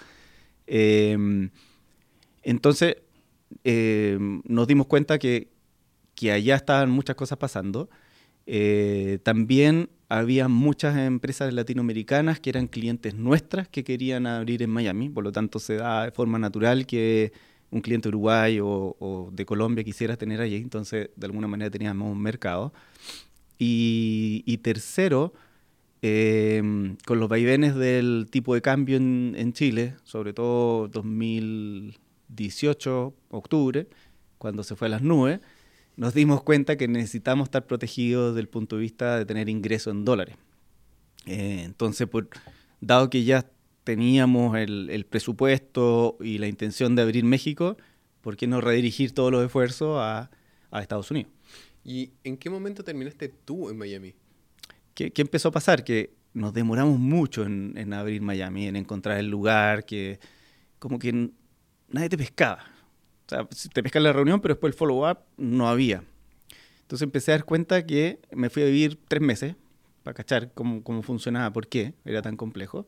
[0.65, 1.15] Eh,
[2.41, 2.97] entonces
[3.63, 5.49] eh, nos dimos cuenta que,
[6.15, 7.89] que allá estaban muchas cosas pasando.
[8.45, 15.09] Eh, también había muchas empresas latinoamericanas que eran clientes nuestras que querían abrir en Miami,
[15.09, 17.31] por lo tanto se da de forma natural que
[17.71, 22.11] un cliente uruguay o, o de Colombia quisiera tener allí, entonces de alguna manera teníamos
[22.11, 22.73] un mercado.
[23.57, 25.33] Y, tercero,
[26.01, 26.61] eh,
[27.05, 33.87] con los vaivenes del tipo de cambio en, Chile, sobre todo 2018, octubre,
[34.37, 35.39] cuando se fue a las nubes,
[35.95, 39.91] nos dimos cuenta que necesitamos estar protegidos desde el punto de vista de tener ingreso
[39.91, 40.35] en dólares.
[41.25, 42.27] Eh, entonces, por,
[42.81, 43.49] dado que ya
[43.85, 47.77] teníamos el, presupuesto y la intención de abrir México,
[48.21, 50.29] ¿por qué no redirigir todos los esfuerzos a
[50.81, 51.31] Estados Unidos?
[51.83, 54.13] ¿Y en qué momento terminaste tú en Miami?
[54.93, 55.83] ¿Qué, qué empezó a pasar?
[55.83, 60.19] Que nos demoramos mucho en, en abrir Miami, en encontrar el lugar, que
[60.79, 61.31] como que
[61.89, 62.63] nadie te pescaba.
[63.25, 66.03] O sea, te pescaba en la reunión, pero después el follow-up no había.
[66.81, 69.55] Entonces empecé a dar cuenta que me fui a vivir tres meses
[70.03, 72.85] para cachar cómo, cómo funcionaba, por qué era tan complejo.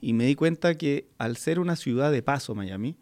[0.00, 2.96] Y me di cuenta que al ser una ciudad de paso Miami,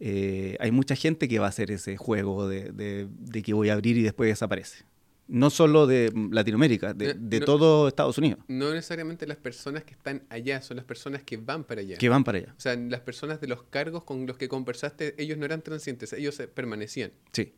[0.00, 3.74] eh, hay mucha gente que va a hacer ese juego de, de, que voy a
[3.74, 4.84] abrir y después desaparece.
[5.26, 8.40] No solo de Latinoamérica, de, eh, todo Estados Unidos.
[8.48, 11.96] No necesariamente las personas que están allá, son las personas que van para allá.
[11.96, 12.54] Que van para allá.
[12.56, 16.12] O sea, las personas de los cargos con los que conversaste, ellos no eran transientes,
[16.12, 17.12] ellos permanecían.
[17.32, 17.54] Sí.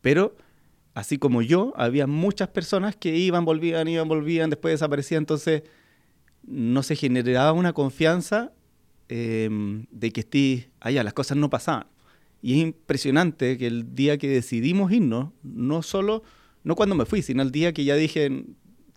[0.00, 0.36] Pero,
[0.94, 5.22] así como yo, había muchas personas que iban, volvían, iban, volvían, después desaparecían.
[5.22, 5.62] Entonces,
[6.42, 8.52] no se generaba una confianza
[9.10, 11.86] em, de que estés allá, las cosas no pasaban.
[12.42, 16.22] Y es impresionante que el día que decidimos irnos, no solo,
[16.62, 18.44] no cuando me fui, sino el día que ya dije,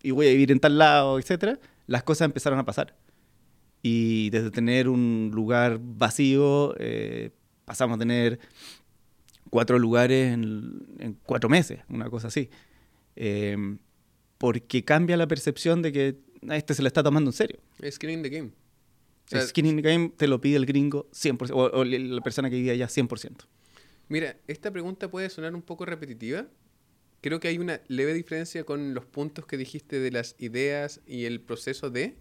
[0.04, 2.96] y voy a vivir en tal lado, etcétera, las cosas empezaron a pasar.
[3.82, 7.32] Y desde tener un lugar vacío, eh,
[7.66, 8.40] pasamos a tener
[9.50, 12.52] cuatro lugares en, cuatro meses, una cosa así.
[13.16, 13.80] Em,
[14.38, 17.60] porque cambia la percepción de que a este se le está tomando en serio.
[17.82, 18.52] Es the game.
[19.42, 22.72] Skin in the game te lo pide el gringo 100%, o, la persona que vive
[22.72, 23.46] allá 100%.
[24.10, 26.48] Mira, esta pregunta puede sonar un poco repetitiva.
[27.22, 31.26] Creo que hay una leve diferencia con los puntos que dijiste de las ideas y
[31.26, 32.18] el proceso de.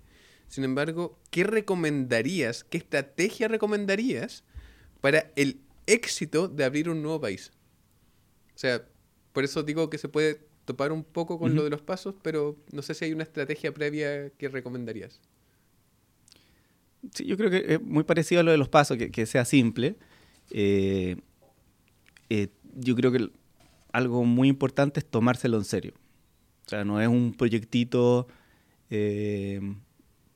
[0.48, 4.44] Sin embargo, ¿qué recomendarías, qué estrategia recomendarías
[5.00, 7.50] para el éxito de abrir un nuevo país?
[8.54, 8.86] O sea,
[9.32, 12.56] por eso digo que se puede topar un poco con lo de los pasos, pero
[12.72, 15.20] no sé si hay una estrategia previa que recomendarías.
[17.10, 19.96] Sí, yo creo que es muy parecido a lo de los pasos, que, sea simple.
[20.50, 21.16] Eh,
[22.30, 23.28] eh, yo creo que
[23.92, 25.94] algo muy importante es tomárselo en serio.
[26.66, 28.28] O sea, no es un proyectito
[28.88, 29.60] eh,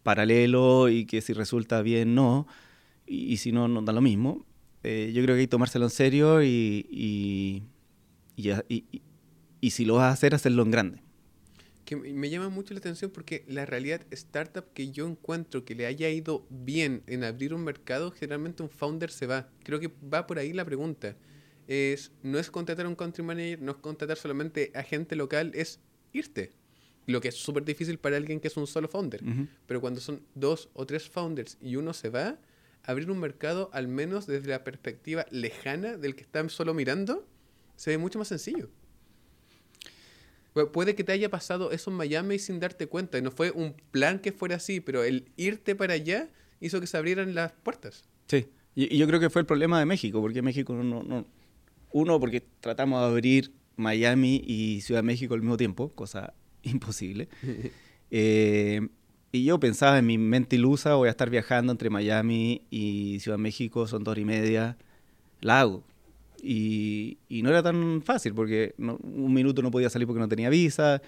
[0.02, 2.46] paralelo y que si resulta bien, no.
[3.06, 4.44] Y, si no, no da lo mismo.
[4.82, 7.62] yo creo que hay que tomárselo en serio y
[9.70, 11.05] si lo vas a hacer, hacerlo en grande.
[11.86, 15.86] Que me llama mucho la atención porque la realidad startup que yo encuentro que le
[15.86, 19.48] haya ido bien en abrir un mercado, generalmente un founder se va.
[19.62, 21.16] Creo que va por ahí la pregunta.
[21.68, 25.52] Es, no es contratar a un country manager, no es contratar solamente a gente local,
[25.54, 25.80] es
[26.12, 26.52] irte.
[27.06, 29.22] Lo que es súper difícil para alguien que es un solo founder.
[29.66, 32.36] Pero cuando son dos o tres founders y uno se va,
[32.82, 37.26] abrir un mercado, al menos desde la perspectiva lejana del que están solo mirando,
[37.76, 38.70] se ve mucho más sencillo.
[40.64, 43.18] Puede que te haya pasado eso en Miami sin darte cuenta.
[43.18, 46.28] Y no fue un plan que fuera así, pero el irte para allá
[46.60, 48.04] hizo que se abrieran las puertas.
[48.26, 51.26] Sí, y, yo creo que fue el problema de México, porque México no, no,
[51.92, 57.28] Uno, porque tratamos de abrir Miami y Ciudad de México al mismo tiempo, cosa imposible.
[58.08, 58.86] Eh,
[59.32, 63.36] y yo pensaba en mi mente ilusa, voy a estar viajando entre Miami y Ciudad
[63.36, 64.78] de México, son dos horas y media,
[65.40, 65.82] la hago.
[66.42, 71.00] Y, no era tan fácil porque un minuto no podía salir porque no tenía visa,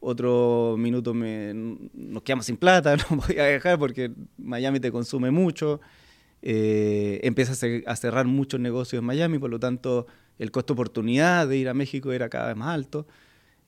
[0.00, 1.52] otro minuto me,
[1.94, 5.80] nos quedamos sin plata, no podía viajar porque Miami te consume mucho.
[6.42, 10.06] Eh, empiezas a cerrar muchos negocios en Miami, por lo tanto
[10.38, 13.06] el costo oportunidad de ir a México era cada vez más alto.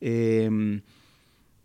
[0.00, 0.82] Em,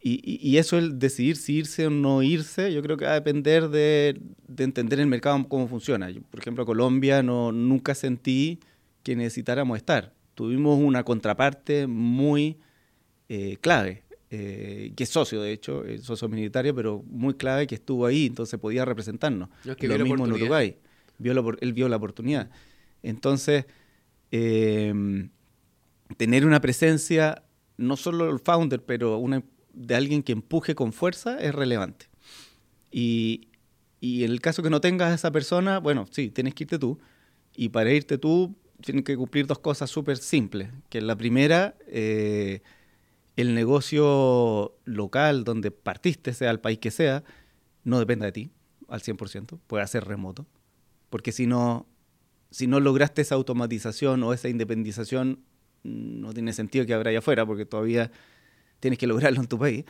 [0.05, 3.69] y, eso, el decidir si irse o no irse, yo creo que va a depender
[3.69, 6.09] de, de entender el mercado cómo funciona.
[6.09, 8.59] Yo, por ejemplo, Colombia no, nunca sentí
[9.03, 10.13] que necesitáramos estar.
[10.33, 12.57] Tuvimos una contraparte muy
[13.29, 17.75] eh, clave, eh, que es socio, de hecho, es socio militario, pero muy clave que
[17.75, 19.49] estuvo ahí, entonces podía representarnos.
[19.63, 20.77] Lo mismo en Uruguay.
[21.19, 22.49] Vio él vio la oportunidad.
[23.03, 23.65] Entonces,
[24.31, 25.29] em,
[26.17, 27.43] tener una presencia,
[27.77, 32.07] no solo el founder, pero una, de alguien que empuje con fuerza es relevante.
[32.91, 33.49] Y,
[33.99, 36.79] y en el caso que no tengas a esa persona, bueno, sí, tienes que irte
[36.79, 36.99] tú.
[37.55, 40.69] Y para irte tú, tienen que cumplir dos cosas súper simples.
[40.89, 42.61] Que la primera, eh,
[43.35, 47.23] el negocio local donde partiste, sea el país que sea,
[47.83, 48.51] no dependa de ti
[48.87, 50.45] al 100%, puede ser remoto.
[51.09, 51.87] Porque si no,
[52.51, 55.39] si no lograste esa automatización o esa independización,
[55.83, 58.11] no tiene sentido que habrá allá afuera, porque todavía
[58.79, 59.85] tienes que lograrlo en tu país.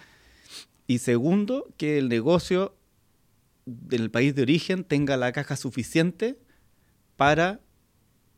[0.88, 2.76] Y segundo, que el negocio
[3.66, 6.38] del país de origen tenga la caja suficiente
[7.16, 7.62] para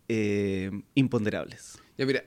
[0.08, 1.80] eh, imponderables.
[1.98, 2.26] Ya mira,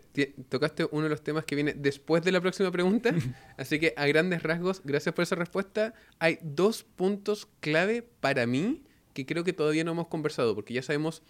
[0.49, 3.15] tocaste uno de los temas que viene después de la próxima pregunta,
[3.59, 5.95] así que a grandes rasgos, gracias por esa respuesta.
[6.19, 10.83] Hay dos puntos clave para mí que creo que todavía no hemos conversado, porque ya
[10.83, 11.23] sabemos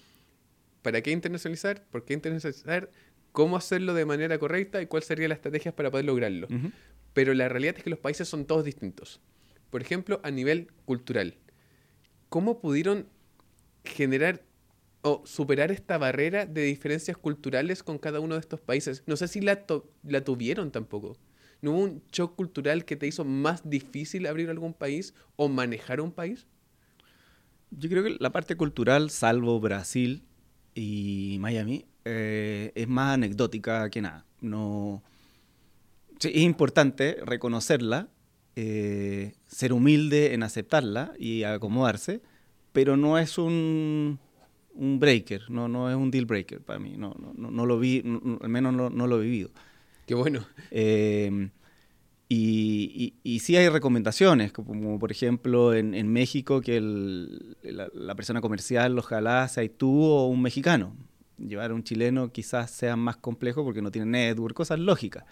[0.82, 2.90] para qué internacionalizar, por qué internacionalizar,
[3.32, 6.48] cómo hacerlo de manera correcta y cuáles serían las estrategias para poder lograrlo.
[7.12, 9.20] Pero la realidad es que los países son todos distintos.
[9.70, 11.36] Por ejemplo, a nivel cultural,
[12.28, 13.08] ¿cómo pudieron
[13.84, 14.42] generar
[15.24, 19.02] superar esta barrera de diferencias culturales con cada uno de estos países.
[19.06, 19.64] No sé si la,
[20.02, 21.16] la tuvieron tampoco.
[21.60, 26.00] ¿No hubo un shock cultural que te hizo más difícil abrir algún país o manejar
[26.00, 26.46] un país?
[27.70, 30.22] Yo creo que la parte cultural, salvo Brasil,
[30.74, 34.24] y Miami eh, es más anecdótica que nada.
[34.40, 35.02] No,
[36.18, 38.08] sí, es importante reconocerla,
[38.54, 42.22] eh, ser humilde en aceptarla y acomodarse,
[42.72, 44.20] pero no es un,
[44.78, 46.94] un breaker, no, no es un deal breaker para mí.
[46.96, 49.50] No, no, no, no lo vi, no- al menos no, no lo he vivido.
[50.06, 50.46] Qué bueno.
[50.70, 51.50] Eh,
[52.30, 57.88] y, y, y sí hay recomendaciones, como por ejemplo en, en México que el- la,
[57.94, 60.94] la persona comercial ojalá sea tú o un mexicano.
[61.38, 65.24] Llevar a un chileno quizás sea más complejo porque no tiene network, cosas lógicas.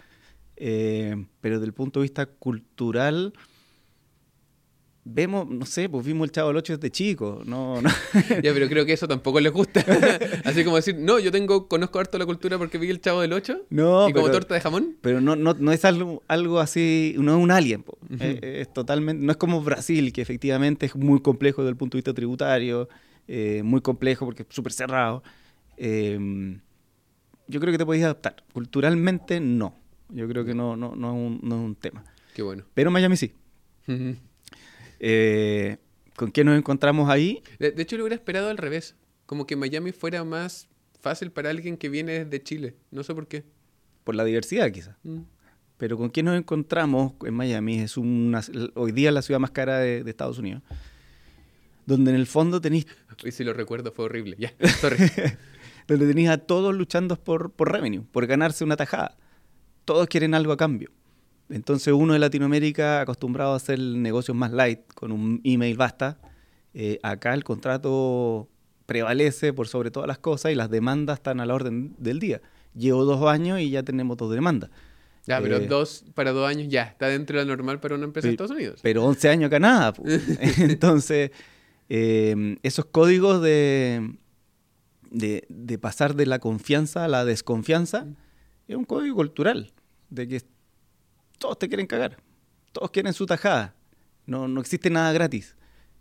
[0.55, 3.33] Eh, pero desde el punto de vista cultural,
[5.09, 7.41] vemos, no sé, pues vimos el Chavo del 8 desde chico.
[7.45, 7.89] No, no.
[8.43, 9.83] Ya, pero creo que eso tampoco les gusta.
[10.45, 13.33] Así como decir, no, yo tengo, conozco harto la cultura porque vi el chavo del
[13.33, 14.95] 8 No, y como pero- torta de jamón.
[15.01, 17.83] Pero no, no, no es algo, algo así, no es un alien.
[17.83, 17.97] po.
[18.03, 18.17] Ujú.
[18.19, 21.97] Eh, es totalmente, no es como Brasil, que efectivamente es muy complejo desde el punto
[21.97, 22.89] de vista tributario,
[23.27, 25.23] eh, muy complejo porque es súper cerrado.
[25.77, 26.57] Eh,
[27.47, 28.43] yo creo que te podías adaptar.
[28.53, 29.73] Culturalmente, no.
[30.09, 32.03] Yo creo que no, no, no, es un, no es un tema.
[32.33, 32.63] Qué bueno.
[32.73, 33.31] Pero Miami sí.
[34.99, 35.77] Eh,
[36.15, 37.43] ¿Con qué nos encontramos ahí?
[37.59, 38.95] De, de hecho, lo hubiera esperado al revés.
[39.25, 40.67] Como que Miami fuera más
[40.99, 42.75] fácil para alguien que viene desde Chile.
[42.91, 43.43] No sé por qué.
[44.03, 44.95] Por la diversidad, quizás.
[45.03, 45.21] Mm.
[45.77, 48.41] Pero con qué nos encontramos en Miami es una,
[48.73, 50.63] hoy día la ciudad más cara de, de Estados Unidos,
[51.85, 52.87] donde en el fondo tenéis
[53.23, 54.35] Hoy sí lo recuerdo, fue horrible.
[54.39, 54.53] Ya,
[55.87, 59.17] donde tenéis a todos luchando por, por revenue, por ganarse una tajada.
[59.85, 60.91] Todos quieren algo a cambio.
[61.49, 66.17] Entonces uno de Latinoamérica acostumbrado a hacer negocios más light, con un email basta,
[66.73, 68.47] eh, acá el contrato
[68.85, 72.41] prevalece por sobre todas las cosas y las demandas están a la orden del día.
[72.75, 74.69] Llevo dos años y ya tenemos dos demandas.
[75.25, 78.05] Ya, pero Eh, dos para dos años ya, está dentro de lo normal para una
[78.05, 78.79] empresa de Estados Unidos.
[78.81, 79.93] Pero 11 años acá nada.
[80.59, 81.31] Entonces,
[81.89, 84.15] eh, esos códigos de,
[85.11, 88.05] de, de pasar de la confianza a la desconfianza
[88.69, 89.71] es un código cultural,
[90.09, 90.41] de que
[91.37, 92.17] todos te quieren cagar,
[92.71, 93.75] todos quieren su tajada,
[94.25, 95.55] no, no existe nada gratis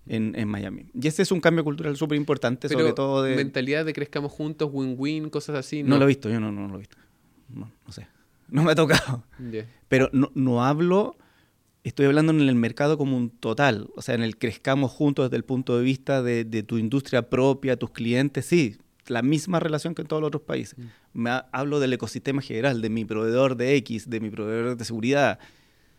[0.06, 0.86] en, en Miami.
[0.94, 3.36] Y ese es un cambio cultural súper importante, sobre todo de...
[3.36, 5.82] mentalidad de crezcamos juntos, win-win, cosas así.
[5.82, 5.98] No.
[5.98, 6.96] lo he visto, yo no, no lo he visto.
[7.48, 8.06] No, no sé.
[8.48, 9.24] No me ha tocado.
[9.88, 11.16] Pero no, no hablo,
[11.84, 15.36] estoy hablando en el mercado como un total, o sea, en el crezcamos juntos desde
[15.36, 18.76] el punto de vista de, de tu industria propia, tus clientes, sí,
[19.08, 20.78] la misma relación que en todos los otros países.
[21.16, 24.84] Me ha- hablo del ecosistema general, de mi proveedor de X, de mi proveedor de
[24.84, 25.38] seguridad.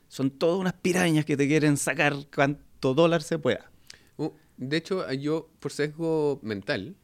[0.07, 3.69] Son todas unas pirañas que te quieren sacar cuanto dólar se pueda.
[4.17, 6.95] Uh, de hecho, yo, por sesgo mental,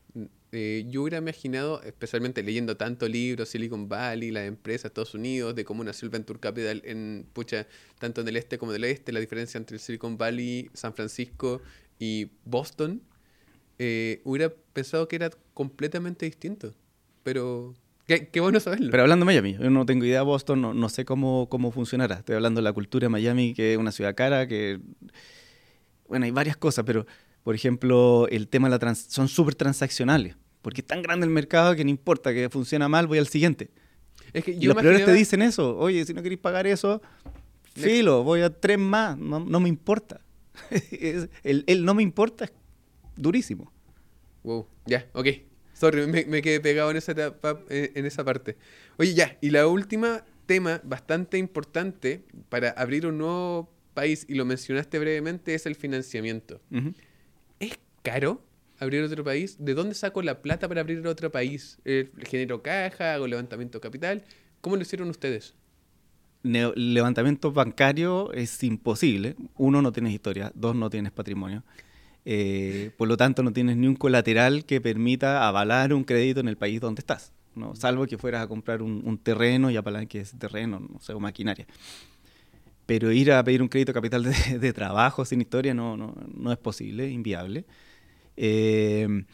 [0.51, 5.66] eh, yo hubiera imaginado, especialmente leyendo tanto libros, Silicon Valley, las empresas, Estados Unidos, de
[5.66, 7.66] cómo nació el Venture Capital en, pucha,
[7.97, 11.61] tanto en el este como en el oeste, la diferencia entre Silicon Valley, San Francisco
[11.97, 13.01] y Boston,
[13.80, 16.76] eh, hubiera pensado que era completamente distinto.
[17.24, 17.74] Pero,
[18.08, 18.89] qué, qué bueno saberlo.
[18.91, 21.72] Pero hablando de Miami, yo no tengo idea de Boston, no, no sé cómo, cómo
[21.72, 22.16] funcionará.
[22.16, 24.80] Estoy hablando de la cultura de Miami, que es una ciudad cara, que...
[26.08, 27.06] Bueno, hay varias cosas, pero,
[27.43, 29.06] por ejemplo, el tema de la trans...
[29.10, 30.36] son súper transaccionales.
[30.62, 33.70] Porque es tan grande el mercado que no importa, que funciona mal, voy al siguiente.
[34.32, 35.78] es que Y yo los peores te imaginaba- dicen eso.
[35.78, 37.01] Oye, si no queréis pagar eso,
[37.74, 40.22] filo, voy a tres más, no, no me importa.
[41.43, 42.54] El, el no me importa es
[43.18, 43.72] durísimo.
[44.43, 45.28] Wow, ya, ok.
[45.74, 48.57] Sorry, me, me quedé pegado en esa, etapa- eh, en esa parte.
[48.97, 54.45] Oye, ya, y la última tema bastante importante para abrir un nuevo país, y lo
[54.45, 56.61] mencionaste brevemente, es el financiamiento.
[57.59, 58.41] ¿Es caro
[58.80, 59.55] abrir otro país?
[59.59, 61.80] ¿De dónde saco la plata para abrir otro país?
[61.86, 63.13] Eh, ¿Genero caja?
[63.13, 64.24] ¿Hago levantamiento capital?
[64.61, 65.53] ¿Cómo lo hicieron ustedes?
[66.43, 69.36] Levantamiento bancario es imposible.
[69.55, 70.51] Uno, no tienes historia.
[70.55, 71.63] Dos, no tienes patrimonio.
[72.26, 76.47] Eh, por lo tanto, no tienes ni un colateral que permita avalar un crédito en
[76.47, 77.34] el país donde estás.
[77.55, 77.76] ¿no?
[77.76, 81.67] Salvo que fueras a comprar un, terreno y apalanques ese terreno, no sé, o maquinaria.
[82.86, 84.24] Pero ir a pedir un crédito capital
[84.59, 87.65] de, trabajo sin historia no, no, no es posible, inviable.
[88.36, 89.26] Eh,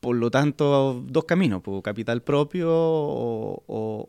[0.00, 4.08] por lo tanto, dos caminos, pues, capital propio o, o-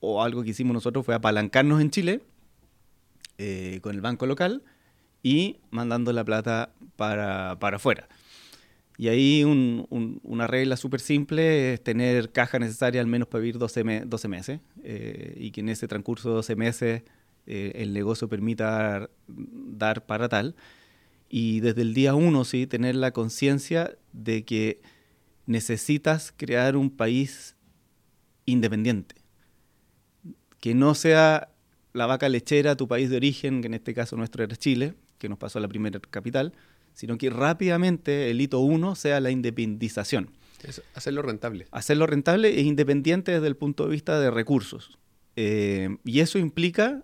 [0.00, 2.20] o algo que hicimos nosotros fue apalancarnos en Chile
[3.38, 4.62] eh, con el banco local
[5.24, 8.08] y mandando la plata para, para afuera.
[8.96, 13.40] Y ahí un- un- una regla súper simple es tener caja necesaria al menos para
[13.40, 17.02] vivir 12, me- 12 meses eh, y que en ese transcurso de 12 meses
[17.46, 20.54] eh, el negocio permita dar para tal.
[21.28, 24.80] Y desde el día uno, sí, tener la conciencia de que
[25.46, 27.56] necesitas crear un país
[28.46, 29.16] independiente.
[30.60, 31.48] Que no sea
[31.92, 34.94] la vaca lechera tu país de origen, que en este caso nuestro era Chile,
[35.24, 36.52] que nos pasó a la primera capital,
[36.92, 40.28] sino que rápidamente el hito uno sea la independización.
[40.62, 41.66] Es hacerlo rentable.
[41.70, 44.98] Hacerlo rentable e independiente desde el punto de vista de recursos.
[45.36, 47.02] Eh, y eso implica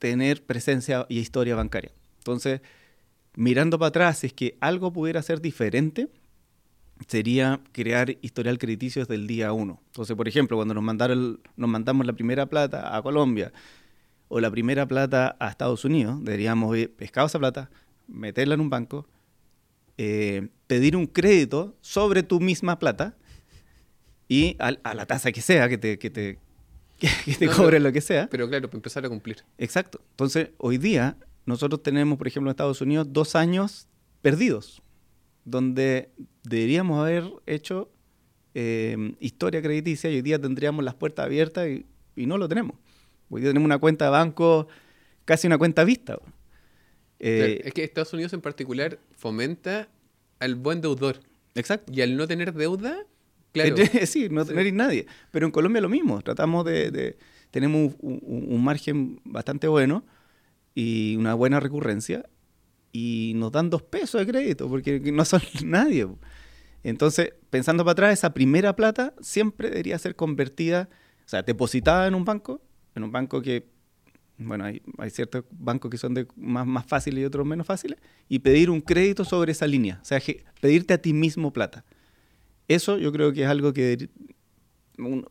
[0.00, 1.92] tener presencia y historia bancaria.
[2.18, 2.60] Entonces,
[3.36, 6.08] mirando para atrás, si es que algo pudiera ser diferente,
[7.06, 9.80] sería crear historial crediticio desde el día uno.
[9.86, 13.52] Entonces, por ejemplo, cuando nos, mandaron, nos mandamos la primera plata a Colombia
[14.30, 17.68] o la primera plata a Estados Unidos, deberíamos ir pescado esa plata,
[18.06, 19.06] meterla en un banco,
[19.98, 23.16] eh, pedir un crédito sobre tu misma plata
[24.28, 26.38] y a, la tasa que sea, que te, que te,
[26.98, 28.28] que, te cobre lo que sea.
[28.30, 29.44] Pero claro, para empezar a cumplir.
[29.58, 30.00] Exacto.
[30.12, 33.88] Entonces, hoy día nosotros tenemos, por ejemplo, en Estados Unidos, dos años
[34.22, 34.80] perdidos,
[35.44, 36.10] donde
[36.44, 37.90] deberíamos haber hecho
[38.54, 41.86] eh, historia crediticia y hoy día tendríamos las puertas abiertas y,
[42.26, 42.76] no lo tenemos.
[43.30, 44.66] Hoy día tenemos una cuenta de banco,
[45.24, 46.18] casi una cuenta vista.
[47.20, 49.88] Eh, es que Estados Unidos en particular fomenta
[50.40, 51.20] al buen deudor.
[51.54, 51.92] Exacto.
[51.92, 53.06] Y al no tener deuda,
[53.52, 53.76] claro.
[54.06, 55.06] sí, no tener nadie.
[55.30, 56.20] Pero en Colombia lo mismo.
[56.22, 57.16] Tratamos de.
[57.52, 60.04] tenemos un, margen bastante bueno
[60.74, 62.28] y una buena recurrencia.
[62.92, 66.08] Y nos dan dos pesos de crédito porque no son nadie.
[66.82, 70.88] Entonces, pensando para atrás, esa primera plata siempre debería ser convertida,
[71.24, 72.60] o sea, depositada en un banco,
[73.00, 73.66] en un banco que
[74.38, 74.80] bueno, hay,
[75.10, 77.98] ciertos bancos que son más, más fáciles y otros menos fáciles,
[78.28, 80.20] y pedir un crédito sobre esa línea, o sea,
[80.60, 81.84] pedirte a ti mismo plata.
[82.66, 84.08] Eso yo creo que es algo que...
[84.98, 85.26] Un,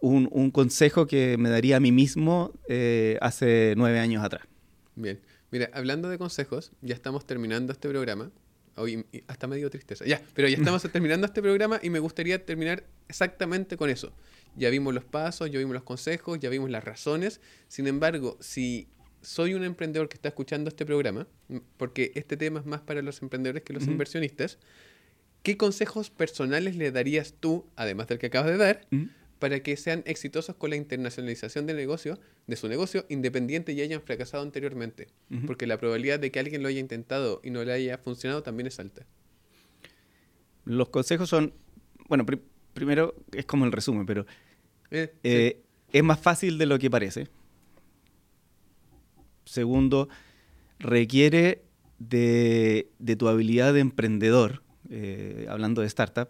[0.00, 4.46] un, consejo que me daría a mí mismo eh, hace nueve años atrás.
[4.94, 5.20] Bien.
[5.50, 8.30] Mira, hablando de consejos, ya estamos terminando este programa.
[8.78, 10.04] Hoy hasta medio tristeza.
[10.04, 14.12] Ya, pero ya estamos terminando este programa y me gustaría terminar exactamente con eso
[14.58, 17.40] ya vimos los pasos, ya vimos los consejos, ya vimos las razones.
[17.68, 18.88] Sin embargo, si
[19.22, 21.26] soy un emprendedor que está escuchando este programa,
[21.76, 24.58] porque este tema es más para los emprendedores que los inversionistas,
[25.42, 28.86] ¿qué consejos personales le darías tú, además del que acabas de dar,
[29.38, 34.02] para que sean exitosos con la internacionalización del negocio, de su negocio, independiente y hayan
[34.02, 35.08] fracasado anteriormente?
[35.46, 38.66] Porque la probabilidad de que alguien lo haya intentado y no le haya funcionado también
[38.66, 39.06] es alta.
[40.64, 41.54] Los consejos son,
[42.08, 42.26] bueno,
[42.74, 44.26] primero es como el resumen, pero
[44.90, 45.62] eh, eh,
[45.92, 47.28] es más fácil de lo que parece.
[49.44, 50.08] Segundo,
[50.78, 51.62] requiere
[51.98, 56.28] de, tu habilidad de emprendedor, eh, hablando de startup,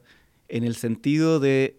[0.48, 1.76] en el sentido de,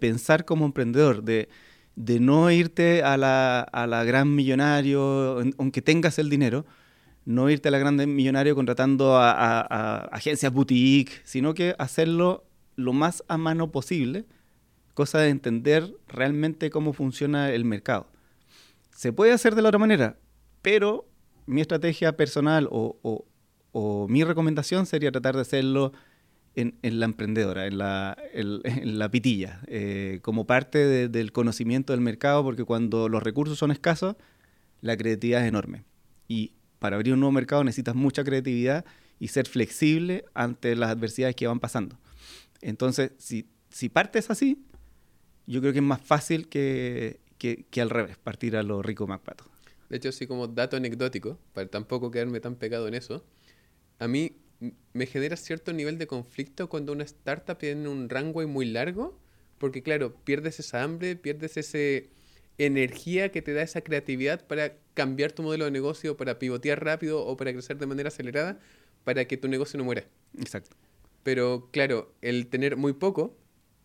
[0.00, 1.48] pensar como emprendedor, de,
[1.96, 6.66] no irte a la, gran millonario, aunque tengas el dinero,
[7.24, 12.44] no irte a la gran millonario contratando a, a agencias boutique, sino que hacerlo
[12.76, 14.26] lo más a mano posible
[14.94, 18.06] cosa de entender realmente cómo funciona el mercado.
[18.90, 20.16] Se puede hacer de la otra manera,
[20.62, 21.06] pero
[21.46, 23.26] mi estrategia personal o,
[24.08, 25.92] mi recomendación sería tratar de hacerlo
[26.56, 32.42] en, la emprendedora, en la, en, la pitilla, eh, como parte del conocimiento del mercado,
[32.42, 34.16] porque cuando los recursos son escasos,
[34.80, 35.84] la creatividad es enorme.
[36.28, 38.84] Y para abrir un nuevo mercado necesitas mucha creatividad
[39.18, 41.98] y ser flexible ante las adversidades que van pasando.
[42.60, 44.64] Entonces, si, si partes así,
[45.46, 49.44] yo creo que es más fácil que, que, al revés, partir a lo rico MacPato.
[49.90, 53.24] De hecho, así como dato anecdótico, para tampoco quedarme tan pegado en eso,
[53.98, 54.32] a mí
[54.92, 59.18] me genera cierto nivel de conflicto cuando una startup tiene un rango muy largo,
[59.58, 62.06] porque claro, pierdes esa hambre, pierdes esa
[62.58, 67.24] energía que te da esa creatividad para cambiar tu modelo de negocio, para pivotear rápido
[67.24, 68.60] o para crecer de manera acelerada,
[69.02, 70.04] para que tu negocio no muera.
[70.38, 70.76] Exacto.
[71.22, 73.36] Pero claro, el tener muy poco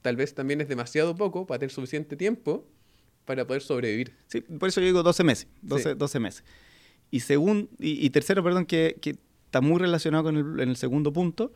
[0.01, 2.65] tal vez también es demasiado poco para tener suficiente tiempo
[3.25, 4.13] para poder sobrevivir.
[4.27, 6.43] Sí, por eso yo digo 12 meses, 12, meses.
[7.11, 8.95] Y, segundo, y, tercero, perdón, que,
[9.49, 11.51] está muy relacionado con el, en el segundo punto,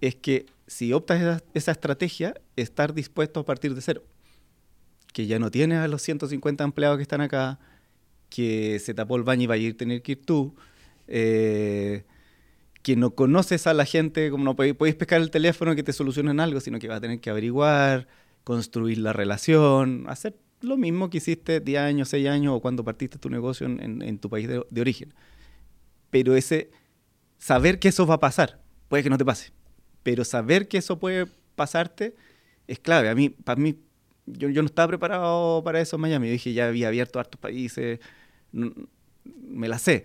[0.00, 4.02] es que si optas esa, estrategia, estar dispuesto a partir de cero.
[5.12, 7.60] Que ya no tienes a los 150 empleados que están acá,
[8.28, 10.56] que se tapó el baño y va a ir tener que ir tú,
[11.06, 12.02] eh,
[12.82, 16.40] que no conoces a la gente, como no podéis, pescar el teléfono que te solucionen
[16.40, 18.08] algo, sino que vas a tener que averiguar,
[18.42, 23.18] construir la relación, hacer lo mismo que hiciste 10 años, 6 años o cuando partiste
[23.18, 25.14] tu negocio en, tu país de, origen.
[26.10, 26.70] Pero ese
[27.42, 29.52] saber que eso va a pasar, puede que no te pase,
[30.02, 31.26] pero saber que eso puede
[31.56, 32.14] pasarte
[32.68, 33.08] es clave.
[33.08, 33.78] A mí, para mí,
[34.26, 36.28] yo, yo no estaba preparado para eso en Miami.
[36.28, 37.98] Yo dije, ya había abierto hartos países,
[38.52, 40.04] me la sé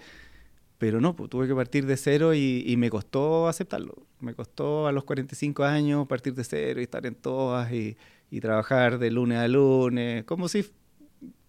[0.77, 3.95] pero no, pues, tuve que partir de cero y, me costó aceptarlo.
[4.19, 7.97] Me costó a los 45 años partir de cero y estar en todas y,
[8.41, 10.65] trabajar de lunes a lunes, como si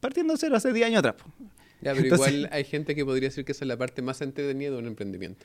[0.00, 1.16] partiendo de cero hace 10 años atrás.
[1.80, 4.70] Ya, pero igual hay gente que podría decir que esa es la parte más entretenida
[4.70, 5.44] de un emprendimiento.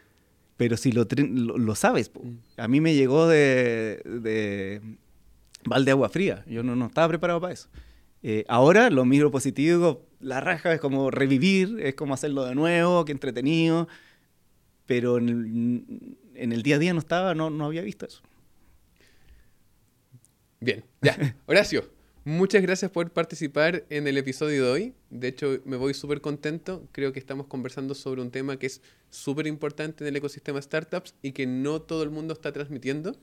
[0.64, 2.38] Pero si lo, lo, sabes, mm.
[2.56, 4.82] a mí me llegó de, de
[5.66, 7.68] balde agua fría, yo no, no estaba preparado para eso.
[8.22, 13.04] Eh, ahora lo miro positivo, la raja es como revivir, es como hacerlo de nuevo,
[13.04, 13.90] qué entretenido,
[14.86, 18.22] pero en el, en el día a día no estaba, no, no había visto eso.
[20.62, 21.36] Bien, ya.
[21.46, 21.90] Horacio,
[22.26, 24.94] muchas gracias por participar en el episodio de hoy.
[25.10, 26.88] De hecho, me voy súper contento.
[26.92, 31.16] Creo que estamos conversando sobre un tema que es súper importante en el ecosistema startups
[31.22, 33.16] y que no todo el mundo está transmitiendo.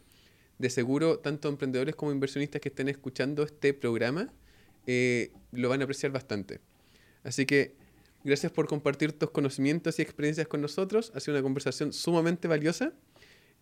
[0.58, 4.32] De seguro, tanto emprendedores como inversionistas que estén escuchando este programa
[4.86, 6.60] eh, lo van a apreciar bastante.
[7.22, 7.76] Así que
[8.24, 11.12] gracias por compartir tus conocimientos y experiencias con nosotros.
[11.14, 12.92] Ha sido una conversación sumamente valiosa.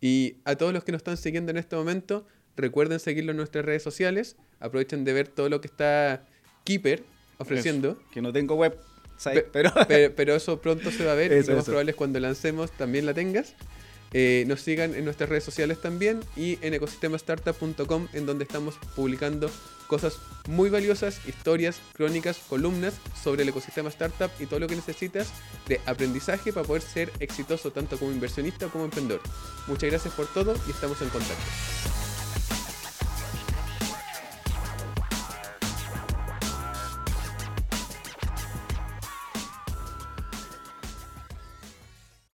[0.00, 2.26] Y a todos los que nos están siguiendo en este momento,
[2.56, 4.36] Recuerden seguirlo en nuestras redes sociales.
[4.60, 6.24] Aprovechen de ver todo lo que está
[6.64, 7.02] Keeper
[7.38, 7.98] ofreciendo.
[8.12, 8.76] que no tengo web.
[9.52, 9.72] pero...
[10.16, 10.34] pero...
[10.34, 11.32] eso pronto se va a ver.
[11.32, 13.54] y lo más probable es cuando lancemos también la tengas.
[14.12, 19.50] Eh, nos sigan en nuestras redes sociales también y en ecosistemastartup.com en donde estamos publicando
[19.86, 25.28] cosas muy valiosas, historias, crónicas, columnas sobre el ecosistema startup y todo lo que necesitas
[25.66, 29.20] de aprendizaje para poder ser exitoso tanto como inversionista como emprendedor.
[29.66, 32.07] Muchas gracias por todo y estamos en contacto.